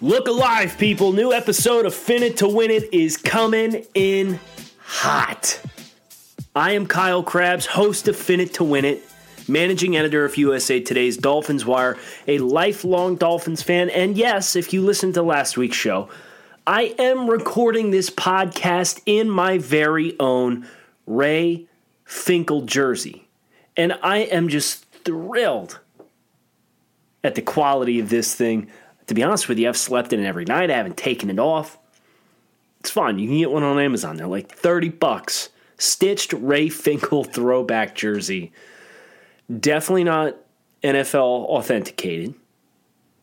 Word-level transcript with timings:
Look 0.00 0.28
alive, 0.28 0.78
people. 0.78 1.12
New 1.12 1.32
episode 1.32 1.84
of 1.84 1.92
Fin 1.92 2.22
It 2.22 2.36
to 2.36 2.46
Win 2.46 2.70
It 2.70 2.94
is 2.94 3.16
coming 3.16 3.84
in 3.94 4.38
hot. 4.78 5.60
I 6.54 6.72
am 6.72 6.86
Kyle 6.86 7.24
Crabbs, 7.24 7.66
host 7.66 8.06
of 8.06 8.14
Fin 8.14 8.38
It 8.38 8.54
to 8.54 8.64
Win 8.64 8.84
It, 8.84 9.02
managing 9.48 9.96
editor 9.96 10.24
of 10.24 10.36
USA 10.36 10.78
Today's 10.78 11.16
Dolphins 11.16 11.66
Wire, 11.66 11.98
a 12.28 12.38
lifelong 12.38 13.16
Dolphins 13.16 13.64
fan, 13.64 13.90
and 13.90 14.16
yes, 14.16 14.54
if 14.54 14.72
you 14.72 14.82
listened 14.82 15.14
to 15.14 15.22
last 15.22 15.56
week's 15.56 15.76
show, 15.76 16.08
I 16.64 16.94
am 16.96 17.28
recording 17.28 17.90
this 17.90 18.08
podcast 18.08 19.02
in 19.04 19.28
my 19.28 19.58
very 19.58 20.14
own 20.20 20.64
Ray 21.08 21.66
Finkle 22.06 22.66
jersey. 22.66 23.26
And 23.76 23.98
I 24.00 24.18
am 24.18 24.48
just 24.48 24.84
thrilled 25.04 25.80
at 27.24 27.34
the 27.34 27.42
quality 27.42 27.98
of 27.98 28.10
this 28.10 28.36
thing. 28.36 28.70
To 29.08 29.14
be 29.14 29.22
honest 29.22 29.48
with 29.48 29.58
you, 29.58 29.68
I've 29.68 29.76
slept 29.76 30.12
in 30.12 30.20
it 30.20 30.26
every 30.26 30.44
night. 30.44 30.70
I 30.70 30.76
haven't 30.76 30.96
taken 30.96 31.30
it 31.30 31.38
off. 31.38 31.78
It's 32.80 32.90
fun. 32.90 33.18
You 33.18 33.26
can 33.26 33.38
get 33.38 33.50
one 33.50 33.62
on 33.62 33.78
Amazon. 33.78 34.16
They're 34.16 34.26
like 34.26 34.50
30 34.50 34.90
bucks. 34.90 35.48
Stitched 35.78 36.32
Ray 36.34 36.68
Finkle 36.68 37.26
throwback 37.32 37.94
jersey. 37.94 38.52
Definitely 39.60 40.04
not 40.04 40.36
NFL 40.82 41.46
authenticated, 41.46 42.34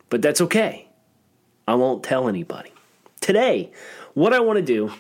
but 0.10 0.22
that's 0.22 0.42
okay. 0.42 0.88
I 1.68 1.76
won't 1.76 2.04
tell 2.04 2.28
anybody. 2.28 2.72
Today, 3.22 3.72
what 4.14 4.34
I 4.34 4.40
want 4.40 4.58
to 4.58 4.66
do, 4.66 4.92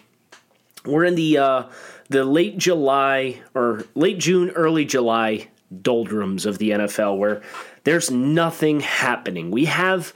we're 0.85 1.03
in 1.03 1.15
the 1.15 1.37
uh, 1.39 1.63
the 2.09 2.23
late 2.23 2.57
July 2.57 3.41
or 3.55 3.85
late 3.95 4.19
June, 4.19 4.51
early 4.51 4.85
July 4.85 5.47
doldrums 5.81 6.45
of 6.45 6.59
the 6.59 6.71
NFL 6.71 7.17
where 7.17 7.41
there's 7.83 8.11
nothing 8.11 8.79
happening. 8.79 9.51
We 9.51 9.65
have 9.65 10.13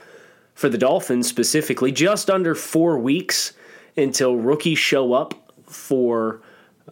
for 0.60 0.68
the 0.68 0.76
Dolphins 0.76 1.26
specifically, 1.26 1.90
just 1.90 2.28
under 2.28 2.54
four 2.54 2.98
weeks 2.98 3.54
until 3.96 4.36
rookies 4.36 4.78
show 4.78 5.14
up 5.14 5.32
for 5.64 6.42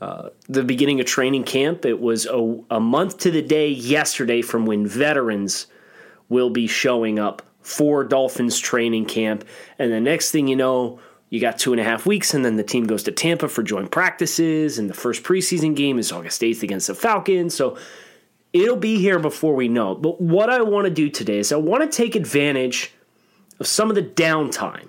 uh, 0.01 0.31
the 0.49 0.65
beginning 0.65 1.01
of 1.01 1.07
training 1.07 1.45
camp. 1.45 1.85
It 1.85 2.01
was 2.01 2.25
a, 2.25 2.61
a 2.71 2.81
month 2.81 3.19
to 3.19 3.31
the 3.31 3.43
day 3.43 3.69
yesterday 3.69 4.41
from 4.41 4.65
when 4.65 4.87
veterans 4.87 5.67
will 6.31 6.49
be 6.49 6.67
showing 6.67 7.19
up 7.19 7.43
for 7.61 8.05
Dolphins 8.05 8.59
training 8.59 9.05
camp. 9.05 9.45
And 9.79 9.93
the 9.93 10.01
next 10.01 10.31
thing 10.31 10.49
you 10.49 10.57
know, 10.57 10.99
you 11.29 11.39
got 11.39 11.59
two 11.59 11.73
and 11.75 11.81
a 11.81 11.85
half 11.85 12.07
weeks, 12.07 12.33
and 12.33 12.43
then 12.47 12.57
the 12.57 12.65
team 12.65 12.87
goes 12.87 13.03
to 13.03 13.13
Tampa 13.13 13.51
for 13.51 13.63
joint 13.63 13.91
practices. 13.91 14.79
And 14.79 14.89
the 14.89 14.95
first 14.95 15.23
preseason 15.25 15.77
game 15.77 15.99
is 15.99 16.11
August 16.11 16.41
8th 16.41 16.63
against 16.63 16.87
the 16.87 16.95
Falcons. 16.95 17.55
So 17.55 17.77
it'll 18.55 18.77
be 18.77 18.99
here 18.99 19.19
before 19.19 19.55
we 19.55 19.69
know. 19.69 19.95
But 19.95 20.23
what 20.23 20.49
I 20.49 20.63
want 20.63 20.87
to 20.87 20.91
do 20.91 21.11
today 21.11 21.39
is 21.39 21.53
I 21.53 21.57
want 21.57 21.83
to 21.83 21.95
take 21.95 22.17
advantage 22.17 22.95
of 23.59 23.67
some 23.67 23.89
of 23.89 23.95
the 23.95 24.03
downtime, 24.03 24.89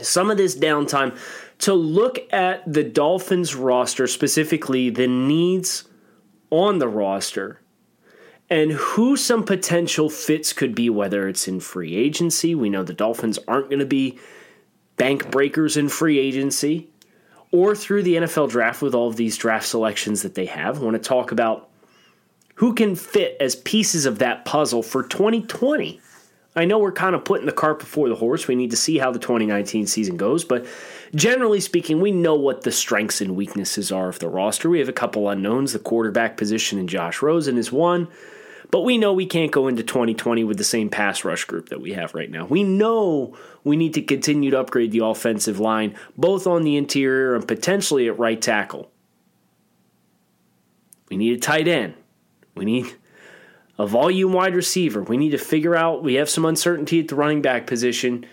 some 0.00 0.30
of 0.30 0.36
this 0.36 0.56
downtime 0.56 1.16
to 1.58 1.74
look 1.74 2.18
at 2.32 2.70
the 2.70 2.82
Dolphins 2.82 3.54
roster, 3.54 4.06
specifically 4.06 4.90
the 4.90 5.06
needs 5.06 5.84
on 6.50 6.78
the 6.78 6.88
roster, 6.88 7.60
and 8.50 8.72
who 8.72 9.16
some 9.16 9.44
potential 9.44 10.10
fits 10.10 10.52
could 10.52 10.74
be, 10.74 10.90
whether 10.90 11.28
it's 11.28 11.48
in 11.48 11.60
free 11.60 11.94
agency. 11.96 12.54
We 12.54 12.68
know 12.68 12.82
the 12.82 12.92
Dolphins 12.92 13.38
aren't 13.46 13.70
going 13.70 13.78
to 13.78 13.86
be 13.86 14.18
bank 14.96 15.30
breakers 15.30 15.76
in 15.76 15.88
free 15.88 16.18
agency 16.18 16.90
or 17.50 17.74
through 17.74 18.02
the 18.02 18.16
NFL 18.16 18.50
draft 18.50 18.82
with 18.82 18.94
all 18.94 19.08
of 19.08 19.16
these 19.16 19.36
draft 19.36 19.66
selections 19.66 20.22
that 20.22 20.34
they 20.34 20.46
have. 20.46 20.78
I 20.78 20.82
want 20.82 21.02
to 21.02 21.08
talk 21.08 21.32
about 21.32 21.68
who 22.56 22.74
can 22.74 22.96
fit 22.96 23.36
as 23.40 23.56
pieces 23.56 24.06
of 24.06 24.18
that 24.18 24.44
puzzle 24.44 24.82
for 24.82 25.02
2020. 25.02 26.00
I 26.54 26.66
know 26.66 26.78
we're 26.78 26.92
kind 26.92 27.14
of 27.14 27.24
putting 27.24 27.46
the 27.46 27.52
cart 27.52 27.78
before 27.78 28.08
the 28.08 28.14
horse. 28.14 28.46
We 28.46 28.54
need 28.54 28.70
to 28.72 28.76
see 28.76 28.98
how 28.98 29.10
the 29.10 29.18
2019 29.18 29.86
season 29.86 30.18
goes, 30.18 30.44
but 30.44 30.66
generally 31.14 31.60
speaking, 31.60 32.00
we 32.00 32.12
know 32.12 32.34
what 32.34 32.62
the 32.62 32.72
strengths 32.72 33.22
and 33.22 33.34
weaknesses 33.34 33.90
are 33.90 34.10
of 34.10 34.18
the 34.18 34.28
roster. 34.28 34.68
We 34.68 34.78
have 34.78 34.88
a 34.88 34.92
couple 34.92 35.28
unknowns. 35.30 35.72
The 35.72 35.78
quarterback 35.78 36.36
position 36.36 36.78
in 36.78 36.88
Josh 36.88 37.22
Rosen 37.22 37.56
is 37.56 37.72
one, 37.72 38.08
but 38.70 38.82
we 38.82 38.98
know 38.98 39.14
we 39.14 39.24
can't 39.24 39.50
go 39.50 39.66
into 39.66 39.82
2020 39.82 40.44
with 40.44 40.58
the 40.58 40.64
same 40.64 40.90
pass 40.90 41.24
rush 41.24 41.44
group 41.44 41.70
that 41.70 41.80
we 41.80 41.94
have 41.94 42.14
right 42.14 42.30
now. 42.30 42.44
We 42.44 42.64
know 42.64 43.34
we 43.64 43.76
need 43.76 43.94
to 43.94 44.02
continue 44.02 44.50
to 44.50 44.60
upgrade 44.60 44.92
the 44.92 45.04
offensive 45.06 45.58
line, 45.58 45.96
both 46.18 46.46
on 46.46 46.64
the 46.64 46.76
interior 46.76 47.34
and 47.34 47.48
potentially 47.48 48.08
at 48.08 48.18
right 48.18 48.40
tackle. 48.40 48.90
We 51.08 51.16
need 51.16 51.38
a 51.38 51.40
tight 51.40 51.68
end. 51.68 51.94
We 52.54 52.66
need 52.66 52.94
a 53.78 53.86
volume 53.86 54.32
wide 54.32 54.54
receiver. 54.54 55.02
We 55.02 55.16
need 55.16 55.30
to 55.30 55.38
figure 55.38 55.74
out, 55.74 56.02
we 56.02 56.14
have 56.14 56.28
some 56.28 56.44
uncertainty 56.44 57.00
at 57.00 57.08
the 57.08 57.14
running 57.14 57.42
back 57.42 57.66
position. 57.66 58.26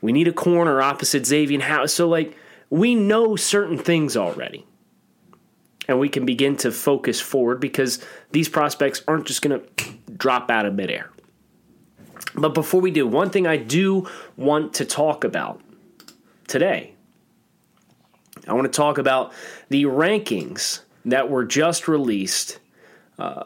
We 0.00 0.12
need 0.12 0.28
a 0.28 0.32
corner 0.32 0.80
opposite 0.80 1.26
Xavier 1.26 1.60
Howard. 1.60 1.90
So, 1.90 2.08
like, 2.08 2.36
we 2.70 2.94
know 2.94 3.36
certain 3.36 3.78
things 3.78 4.16
already. 4.16 4.66
And 5.88 6.00
we 6.00 6.08
can 6.08 6.26
begin 6.26 6.56
to 6.58 6.72
focus 6.72 7.20
forward 7.20 7.60
because 7.60 8.04
these 8.32 8.48
prospects 8.48 9.02
aren't 9.06 9.26
just 9.26 9.40
going 9.42 9.60
to 9.60 9.94
drop 10.16 10.50
out 10.50 10.66
of 10.66 10.74
midair. 10.74 11.10
But 12.34 12.54
before 12.54 12.80
we 12.80 12.90
do, 12.90 13.06
one 13.06 13.30
thing 13.30 13.46
I 13.46 13.56
do 13.56 14.08
want 14.36 14.74
to 14.74 14.84
talk 14.84 15.22
about 15.22 15.60
today, 16.48 16.94
I 18.48 18.52
want 18.52 18.70
to 18.70 18.76
talk 18.76 18.98
about 18.98 19.32
the 19.68 19.84
rankings 19.84 20.80
that 21.04 21.30
were 21.30 21.44
just 21.44 21.88
released 21.88 22.58
uh, 23.18 23.44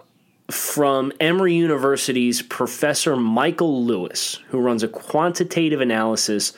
from 0.50 1.12
Emory 1.20 1.54
University's 1.54 2.42
Professor 2.42 3.16
Michael 3.16 3.84
Lewis, 3.84 4.40
who 4.48 4.58
runs 4.58 4.82
a 4.82 4.88
quantitative 4.88 5.80
analysis 5.80 6.52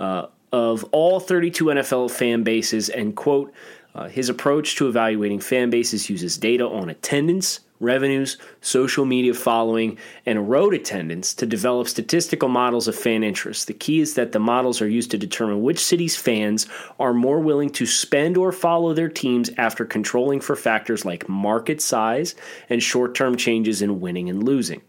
uh, 0.00 0.26
of 0.52 0.84
all 0.92 1.20
32 1.20 1.66
NFL 1.66 2.10
fan 2.10 2.42
bases 2.42 2.88
and, 2.88 3.16
quote, 3.16 3.52
uh, 3.94 4.08
his 4.08 4.28
approach 4.28 4.76
to 4.76 4.88
evaluating 4.88 5.40
fan 5.40 5.70
bases 5.70 6.08
uses 6.08 6.38
data 6.38 6.66
on 6.66 6.88
attendance, 6.88 7.60
revenues, 7.82 8.38
social 8.60 9.04
media 9.04 9.34
following, 9.34 9.98
and 10.24 10.48
road 10.48 10.72
attendance 10.72 11.34
to 11.34 11.46
develop 11.46 11.88
statistical 11.88 12.48
models 12.48 12.88
of 12.88 12.94
fan 12.94 13.22
interest. 13.22 13.66
The 13.66 13.74
key 13.74 14.00
is 14.00 14.14
that 14.14 14.32
the 14.32 14.38
models 14.38 14.80
are 14.80 14.88
used 14.88 15.10
to 15.10 15.18
determine 15.18 15.62
which 15.62 15.84
cities' 15.84 16.16
fans 16.16 16.66
are 16.98 17.12
more 17.12 17.40
willing 17.40 17.70
to 17.70 17.86
spend 17.86 18.36
or 18.36 18.52
follow 18.52 18.94
their 18.94 19.08
teams 19.08 19.50
after 19.58 19.84
controlling 19.84 20.40
for 20.40 20.56
factors 20.56 21.04
like 21.04 21.28
market 21.28 21.80
size 21.80 22.34
and 22.70 22.82
short 22.82 23.14
term 23.14 23.36
changes 23.36 23.82
in 23.82 24.00
winning 24.00 24.30
and 24.30 24.42
losing. 24.42 24.82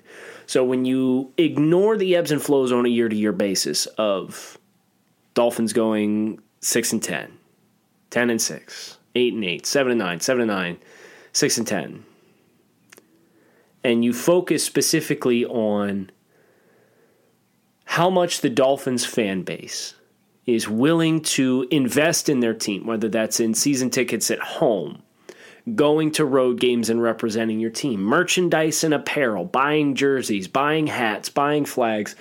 So 0.46 0.64
when 0.64 0.86
you 0.86 1.32
ignore 1.38 1.98
the 1.98 2.16
ebbs 2.16 2.32
and 2.32 2.42
flows 2.42 2.72
on 2.72 2.86
a 2.86 2.90
year 2.90 3.10
to 3.10 3.16
year 3.16 3.32
basis 3.32 3.86
of 3.98 4.58
Dolphins 5.34 5.74
going 5.74 6.40
6 6.60 6.94
and 6.94 7.04
10, 7.04 7.32
10 8.10 8.30
and 8.30 8.42
6, 8.42 8.98
8 9.16 9.34
and 9.34 9.46
8, 9.46 9.66
7 9.66 9.92
and 9.92 10.00
9, 10.00 10.20
7 10.20 10.42
and 10.42 10.50
9, 10.50 10.78
6 11.32 11.58
and 11.58 11.68
10, 11.68 12.06
and 13.84 14.04
you 14.04 14.14
focus 14.14 14.64
specifically 14.64 15.46
on 15.46 16.10
how 17.86 18.10
much 18.10 18.42
the 18.42 18.50
Dolphins 18.50 19.06
fan 19.06 19.44
base 19.44 19.96
is 20.46 20.68
willing 20.68 21.22
to 21.22 21.68
invest 21.72 22.30
in 22.30 22.40
their 22.40 22.54
team, 22.54 22.86
whether 22.86 23.10
that's 23.10 23.40
in 23.40 23.54
season 23.54 23.90
tickets 23.90 24.32
at 24.32 24.40
home, 24.40 25.02
going 25.76 26.12
to 26.12 26.26
road 26.26 26.60
games 26.60 26.90
and 26.90 27.02
representing 27.02 27.60
your 27.60 27.70
team, 27.70 28.02
merchandise 28.02 28.84
and 28.84 28.94
apparel, 28.94 29.46
buying 29.46 29.96
jerseys, 29.96 30.48
buying 30.48 30.88
hats, 30.88 31.30
buying 31.30 31.66
flags, 31.66 32.16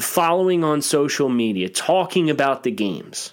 following 0.00 0.64
on 0.64 0.82
social 0.82 1.28
media, 1.28 1.68
talking 1.68 2.30
about 2.30 2.62
the 2.62 2.70
games. 2.70 3.32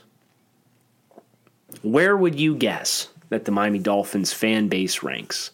Where 1.82 2.16
would 2.16 2.40
you 2.40 2.56
guess 2.56 3.10
that 3.34 3.46
the 3.46 3.52
Miami 3.52 3.80
Dolphins 3.80 4.32
fan 4.32 4.68
base 4.68 5.02
ranks. 5.02 5.52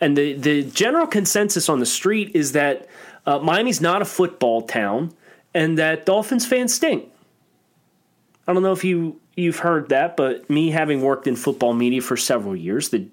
And 0.00 0.16
the, 0.16 0.34
the 0.34 0.64
general 0.64 1.06
consensus 1.06 1.68
on 1.68 1.80
the 1.80 1.86
street 1.86 2.32
is 2.34 2.52
that 2.52 2.86
uh, 3.26 3.38
Miami's 3.38 3.80
not 3.80 4.02
a 4.02 4.04
football 4.04 4.62
town 4.62 5.12
and 5.54 5.78
that 5.78 6.06
Dolphins 6.06 6.46
fans 6.46 6.74
stink. 6.74 7.08
I 8.46 8.54
don't 8.54 8.62
know 8.62 8.72
if 8.72 8.84
you 8.84 9.20
you've 9.36 9.58
heard 9.58 9.90
that, 9.90 10.16
but 10.16 10.48
me 10.48 10.70
having 10.70 11.02
worked 11.02 11.26
in 11.26 11.36
football 11.36 11.74
media 11.74 12.00
for 12.00 12.16
several 12.16 12.56
years, 12.56 12.88
the 12.88 13.06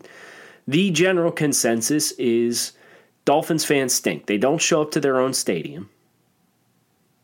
the 0.67 0.89
general 0.91 1.31
consensus 1.31 2.11
is 2.13 2.71
Dolphins 3.25 3.65
fans 3.65 3.93
stink. 3.93 4.25
They 4.25 4.37
don't 4.37 4.61
show 4.61 4.81
up 4.81 4.91
to 4.91 4.99
their 4.99 5.19
own 5.19 5.33
stadium. 5.33 5.89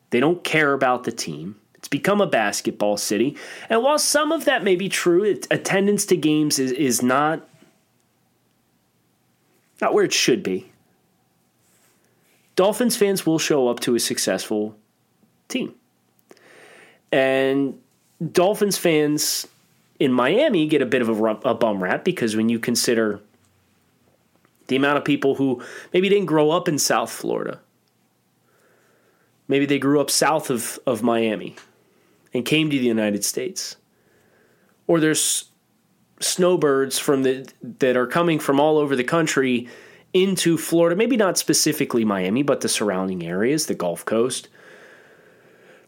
They 0.10 0.20
don't 0.20 0.44
care 0.44 0.74
about 0.74 1.06
the 1.06 1.12
team. 1.12 1.56
It's 1.76 1.88
become 1.88 2.22
a 2.22 2.28
basketball 2.28 2.98
city. 2.98 3.38
And 3.70 3.82
while 3.82 3.98
some 3.98 4.32
of 4.32 4.46
that 4.46 4.64
may 4.64 4.76
be 4.76 4.90
true, 4.90 5.24
attendance 5.50 6.06
to 6.08 6.18
games 6.18 6.60
is, 6.60 6.72
is 6.74 7.02
not 7.02 7.48
not 9.82 9.94
where 9.94 10.04
it 10.04 10.14
should 10.14 10.44
be. 10.44 10.72
Dolphins 12.56 12.96
fans 12.96 13.26
will 13.26 13.40
show 13.40 13.68
up 13.68 13.80
to 13.82 13.96
a 13.96 14.00
successful 14.00 14.78
team. 15.48 15.74
And 17.12 17.80
Dolphins 18.32 18.78
fans 18.78 19.48
in 20.00 20.12
Miami 20.12 20.68
get 20.68 20.82
a 20.82 20.86
bit 20.86 21.02
of 21.02 21.10
a, 21.10 21.24
a 21.50 21.54
bum 21.56 21.82
rap 21.82 22.04
because 22.04 22.36
when 22.36 22.50
you 22.50 22.60
consider 22.60 23.20
the 24.68 24.76
amount 24.76 24.98
of 24.98 25.06
people 25.06 25.36
who 25.36 25.62
maybe 25.94 26.08
didn't 26.08 26.28
grow 26.28 26.52
up 26.52 26.68
in 26.68 26.78
South 26.78 27.12
Florida, 27.12 27.60
maybe 29.48 29.66
they 29.66 29.80
grew 29.80 30.00
up 30.00 30.10
south 30.10 30.50
of, 30.50 30.80
of 30.86 31.04
Miami 31.04 31.56
and 32.34 32.46
came 32.46 32.70
to 32.70 32.80
the 32.80 32.86
United 32.86 33.26
States, 33.26 33.76
or 34.88 35.00
there's 35.00 35.51
snowbirds 36.22 37.00
from 37.00 37.24
the 37.24 37.48
that 37.62 37.98
are 37.98 38.08
coming 38.08 38.40
from 38.40 38.60
all 38.60 38.78
over 38.78 38.96
the 38.96 39.04
country 39.04 39.68
into 40.14 40.58
Florida, 40.58 40.96
maybe 40.96 41.18
not 41.18 41.38
specifically 41.38 42.04
Miami, 42.04 42.44
but 42.44 42.62
the 42.62 42.70
surrounding 42.70 43.26
areas, 43.26 43.68
the 43.68 43.76
Gulf 43.76 44.06
Coast 44.06 44.50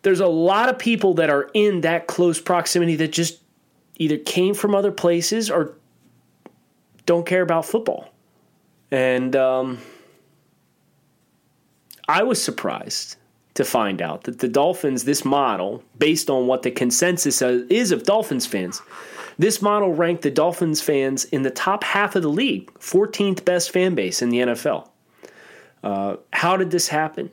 there's 0.03 0.19
a 0.19 0.27
lot 0.27 0.69
of 0.69 0.77
people 0.77 1.15
that 1.15 1.29
are 1.29 1.49
in 1.53 1.81
that 1.81 2.07
close 2.07 2.39
proximity 2.39 2.95
that 2.97 3.11
just 3.11 3.41
either 3.97 4.17
came 4.17 4.53
from 4.53 4.75
other 4.75 4.91
places 4.91 5.49
or 5.49 5.73
don't 7.05 7.25
care 7.25 7.41
about 7.41 7.65
football. 7.65 8.09
And 8.91 9.35
um, 9.35 9.79
I 12.07 12.23
was 12.23 12.41
surprised 12.41 13.15
to 13.55 13.63
find 13.63 14.01
out 14.01 14.23
that 14.23 14.39
the 14.39 14.47
Dolphins, 14.47 15.05
this 15.05 15.23
model, 15.23 15.83
based 15.97 16.29
on 16.29 16.47
what 16.47 16.63
the 16.63 16.71
consensus 16.71 17.41
is 17.41 17.91
of 17.91 18.03
Dolphins 18.03 18.45
fans, 18.45 18.81
this 19.37 19.61
model 19.61 19.93
ranked 19.93 20.21
the 20.21 20.31
Dolphins 20.31 20.81
fans 20.81 21.25
in 21.25 21.43
the 21.43 21.51
top 21.51 21.83
half 21.83 22.15
of 22.15 22.21
the 22.21 22.29
league, 22.29 22.73
14th 22.75 23.43
best 23.45 23.71
fan 23.71 23.95
base 23.95 24.21
in 24.21 24.29
the 24.29 24.39
NFL. 24.39 24.89
Uh, 25.83 26.17
how 26.31 26.57
did 26.57 26.71
this 26.71 26.87
happen? 26.87 27.31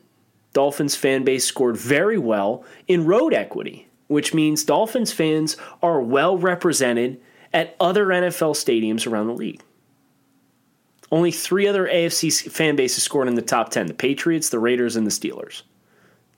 Dolphins 0.52 0.96
fan 0.96 1.24
base 1.24 1.44
scored 1.44 1.76
very 1.76 2.18
well 2.18 2.64
in 2.88 3.06
road 3.06 3.32
equity, 3.32 3.86
which 4.08 4.34
means 4.34 4.64
Dolphins 4.64 5.12
fans 5.12 5.56
are 5.82 6.00
well 6.00 6.36
represented 6.36 7.20
at 7.52 7.76
other 7.78 8.06
NFL 8.06 8.54
stadiums 8.54 9.06
around 9.06 9.28
the 9.28 9.34
league. 9.34 9.62
Only 11.12 11.32
three 11.32 11.66
other 11.66 11.86
AFC 11.86 12.50
fan 12.50 12.76
bases 12.76 13.02
scored 13.02 13.28
in 13.28 13.34
the 13.34 13.42
top 13.42 13.70
10 13.70 13.86
the 13.86 13.94
Patriots, 13.94 14.48
the 14.48 14.58
Raiders, 14.58 14.96
and 14.96 15.06
the 15.06 15.10
Steelers. 15.10 15.62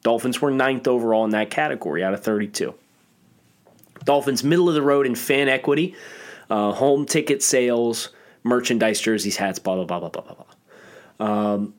Dolphins 0.03 0.41
were 0.41 0.51
ninth 0.51 0.89
overall 0.89 1.25
in 1.25 1.31
that 1.31 1.51
category 1.51 2.03
out 2.03 2.15
of 2.15 2.25
32. 2.25 2.75
Dolphins, 4.05 4.43
middle 4.45 4.69
of 4.69 4.75
the 4.75 4.83
road 4.83 5.07
in 5.07 5.15
fan 5.15 5.49
equity, 5.49 5.95
uh, 6.51 6.73
home 6.73 7.07
ticket 7.07 7.43
sales, 7.43 8.11
merchandise, 8.43 9.01
jerseys, 9.01 9.37
hats, 9.37 9.59
blah, 9.59 9.77
blah, 9.77 9.85
blah, 9.85 10.09
blah, 10.09 10.23
blah, 10.23 10.35
blah. 10.35 11.27
Um, 11.27 11.75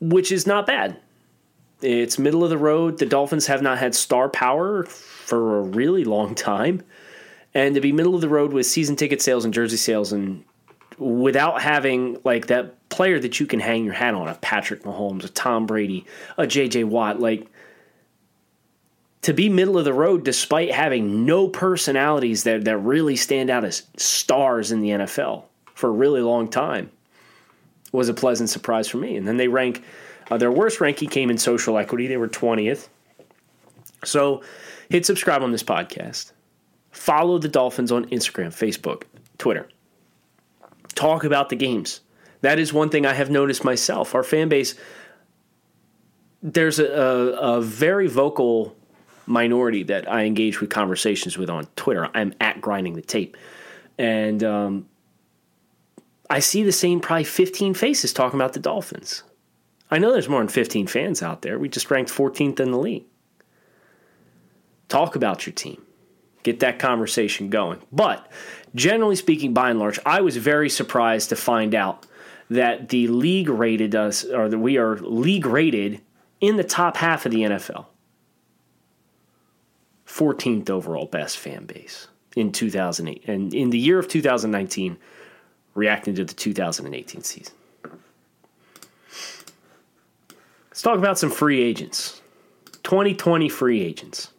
which 0.00 0.32
is 0.32 0.46
not 0.46 0.66
bad. 0.66 0.98
It's 1.80 2.18
middle 2.18 2.44
of 2.44 2.50
the 2.50 2.58
road. 2.58 2.98
The 2.98 3.06
Dolphins 3.06 3.46
have 3.46 3.62
not 3.62 3.78
had 3.78 3.94
star 3.94 4.28
power 4.28 4.84
for 4.84 5.58
a 5.58 5.62
really 5.62 6.04
long 6.04 6.34
time. 6.34 6.82
And 7.54 7.74
to 7.74 7.80
be 7.80 7.92
middle 7.92 8.14
of 8.14 8.20
the 8.20 8.28
road 8.28 8.52
with 8.52 8.66
season 8.66 8.96
ticket 8.96 9.20
sales 9.20 9.44
and 9.44 9.52
jersey 9.52 9.76
sales 9.76 10.12
and 10.12 10.44
without 10.98 11.60
having 11.60 12.18
like 12.24 12.46
that 12.46 12.88
player 12.88 13.18
that 13.18 13.40
you 13.40 13.46
can 13.46 13.60
hang 13.60 13.84
your 13.84 13.94
hat 13.94 14.14
on, 14.14 14.28
a 14.28 14.34
Patrick 14.34 14.82
Mahomes, 14.82 15.24
a 15.24 15.28
Tom 15.28 15.66
Brady, 15.66 16.06
a 16.38 16.44
JJ 16.44 16.84
Watt, 16.84 17.20
like 17.20 17.46
to 19.22 19.32
be 19.32 19.48
middle 19.48 19.78
of 19.78 19.84
the 19.84 19.94
road 19.94 20.24
despite 20.24 20.72
having 20.72 21.24
no 21.24 21.48
personalities 21.48 22.42
that, 22.44 22.64
that 22.64 22.76
really 22.78 23.16
stand 23.16 23.50
out 23.50 23.64
as 23.64 23.84
stars 23.96 24.72
in 24.72 24.80
the 24.80 24.90
NFL 24.90 25.44
for 25.74 25.88
a 25.88 25.92
really 25.92 26.20
long 26.20 26.48
time 26.48 26.90
was 27.92 28.08
a 28.08 28.14
pleasant 28.14 28.50
surprise 28.50 28.88
for 28.88 28.98
me. 28.98 29.16
And 29.16 29.26
then 29.26 29.36
they 29.36 29.48
rank 29.48 29.84
uh, 30.30 30.38
their 30.38 30.50
worst 30.50 30.80
ranking 30.80 31.08
came 31.08 31.30
in 31.30 31.38
social 31.38 31.76
equity. 31.78 32.06
They 32.06 32.16
were 32.16 32.28
20th. 32.28 32.88
So 34.04 34.42
hit 34.88 35.04
subscribe 35.06 35.42
on 35.42 35.52
this 35.52 35.62
podcast. 35.62 36.32
Follow 36.90 37.38
the 37.38 37.48
Dolphins 37.48 37.92
on 37.92 38.06
Instagram, 38.06 38.48
Facebook, 38.48 39.04
Twitter. 39.38 39.68
Talk 40.94 41.24
about 41.24 41.48
the 41.48 41.56
games. 41.56 42.00
That 42.40 42.58
is 42.58 42.72
one 42.72 42.88
thing 42.88 43.06
I 43.06 43.14
have 43.14 43.30
noticed 43.30 43.64
myself. 43.64 44.14
Our 44.14 44.22
fan 44.22 44.48
base, 44.48 44.74
there's 46.42 46.78
a, 46.78 46.86
a, 46.86 47.56
a 47.56 47.60
very 47.60 48.08
vocal 48.08 48.76
minority 49.26 49.82
that 49.84 50.10
I 50.10 50.24
engage 50.24 50.60
with 50.60 50.70
conversations 50.70 51.38
with 51.38 51.50
on 51.50 51.66
Twitter. 51.76 52.08
I'm 52.14 52.34
at 52.40 52.60
grinding 52.60 52.94
the 52.94 53.02
tape. 53.02 53.36
And 53.98 54.42
um, 54.42 54.88
I 56.28 56.40
see 56.40 56.62
the 56.62 56.72
same 56.72 57.00
probably 57.00 57.24
15 57.24 57.74
faces 57.74 58.12
talking 58.12 58.38
about 58.38 58.52
the 58.52 58.60
Dolphins. 58.60 59.22
I 59.90 59.98
know 59.98 60.12
there's 60.12 60.28
more 60.28 60.40
than 60.40 60.48
15 60.48 60.86
fans 60.86 61.22
out 61.22 61.42
there. 61.42 61.58
We 61.58 61.68
just 61.68 61.90
ranked 61.90 62.10
14th 62.10 62.58
in 62.60 62.70
the 62.70 62.78
league. 62.78 63.04
Talk 64.88 65.16
about 65.16 65.46
your 65.46 65.52
team. 65.52 65.82
Get 66.42 66.60
that 66.60 66.78
conversation 66.78 67.50
going. 67.50 67.80
But 67.92 68.30
generally 68.74 69.16
speaking, 69.16 69.54
by 69.54 69.70
and 69.70 69.78
large, 69.78 69.98
I 70.04 70.22
was 70.22 70.36
very 70.36 70.68
surprised 70.68 71.28
to 71.28 71.36
find 71.36 71.74
out 71.74 72.06
that 72.50 72.88
the 72.88 73.08
league 73.08 73.48
rated 73.48 73.94
us, 73.94 74.24
or 74.24 74.48
that 74.48 74.58
we 74.58 74.76
are 74.76 74.96
league 74.96 75.46
rated 75.46 76.00
in 76.40 76.56
the 76.56 76.64
top 76.64 76.96
half 76.96 77.24
of 77.24 77.32
the 77.32 77.42
NFL. 77.42 77.86
14th 80.12 80.68
overall 80.68 81.06
best 81.06 81.38
fan 81.38 81.64
base 81.64 82.08
in 82.36 82.52
2008. 82.52 83.24
And 83.26 83.54
in 83.54 83.70
the 83.70 83.78
year 83.78 83.98
of 83.98 84.08
2019, 84.08 84.98
reacting 85.74 86.14
to 86.16 86.24
the 86.24 86.34
2018 86.34 87.22
season. 87.22 87.54
Let's 90.68 90.82
talk 90.82 90.98
about 90.98 91.18
some 91.18 91.30
free 91.30 91.62
agents. 91.62 92.20
2020 92.82 93.48
free 93.48 93.80
agents. 93.80 94.30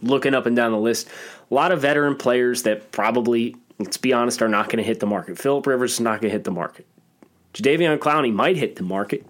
Looking 0.00 0.34
up 0.34 0.46
and 0.46 0.54
down 0.54 0.72
the 0.72 0.78
list, 0.78 1.08
a 1.50 1.54
lot 1.54 1.72
of 1.72 1.80
veteran 1.80 2.16
players 2.16 2.62
that 2.64 2.92
probably, 2.92 3.56
let's 3.78 3.96
be 3.96 4.12
honest, 4.12 4.42
are 4.42 4.48
not 4.48 4.66
going 4.66 4.78
to 4.78 4.84
hit 4.84 5.00
the 5.00 5.06
market. 5.06 5.38
Philip 5.38 5.66
Rivers 5.66 5.94
is 5.94 6.00
not 6.00 6.20
going 6.20 6.30
to 6.30 6.36
hit 6.36 6.44
the 6.44 6.50
market. 6.50 6.86
Jadeveon 7.54 7.98
Clowney 7.98 8.32
might 8.32 8.56
hit 8.56 8.76
the 8.76 8.84
market. 8.84 9.26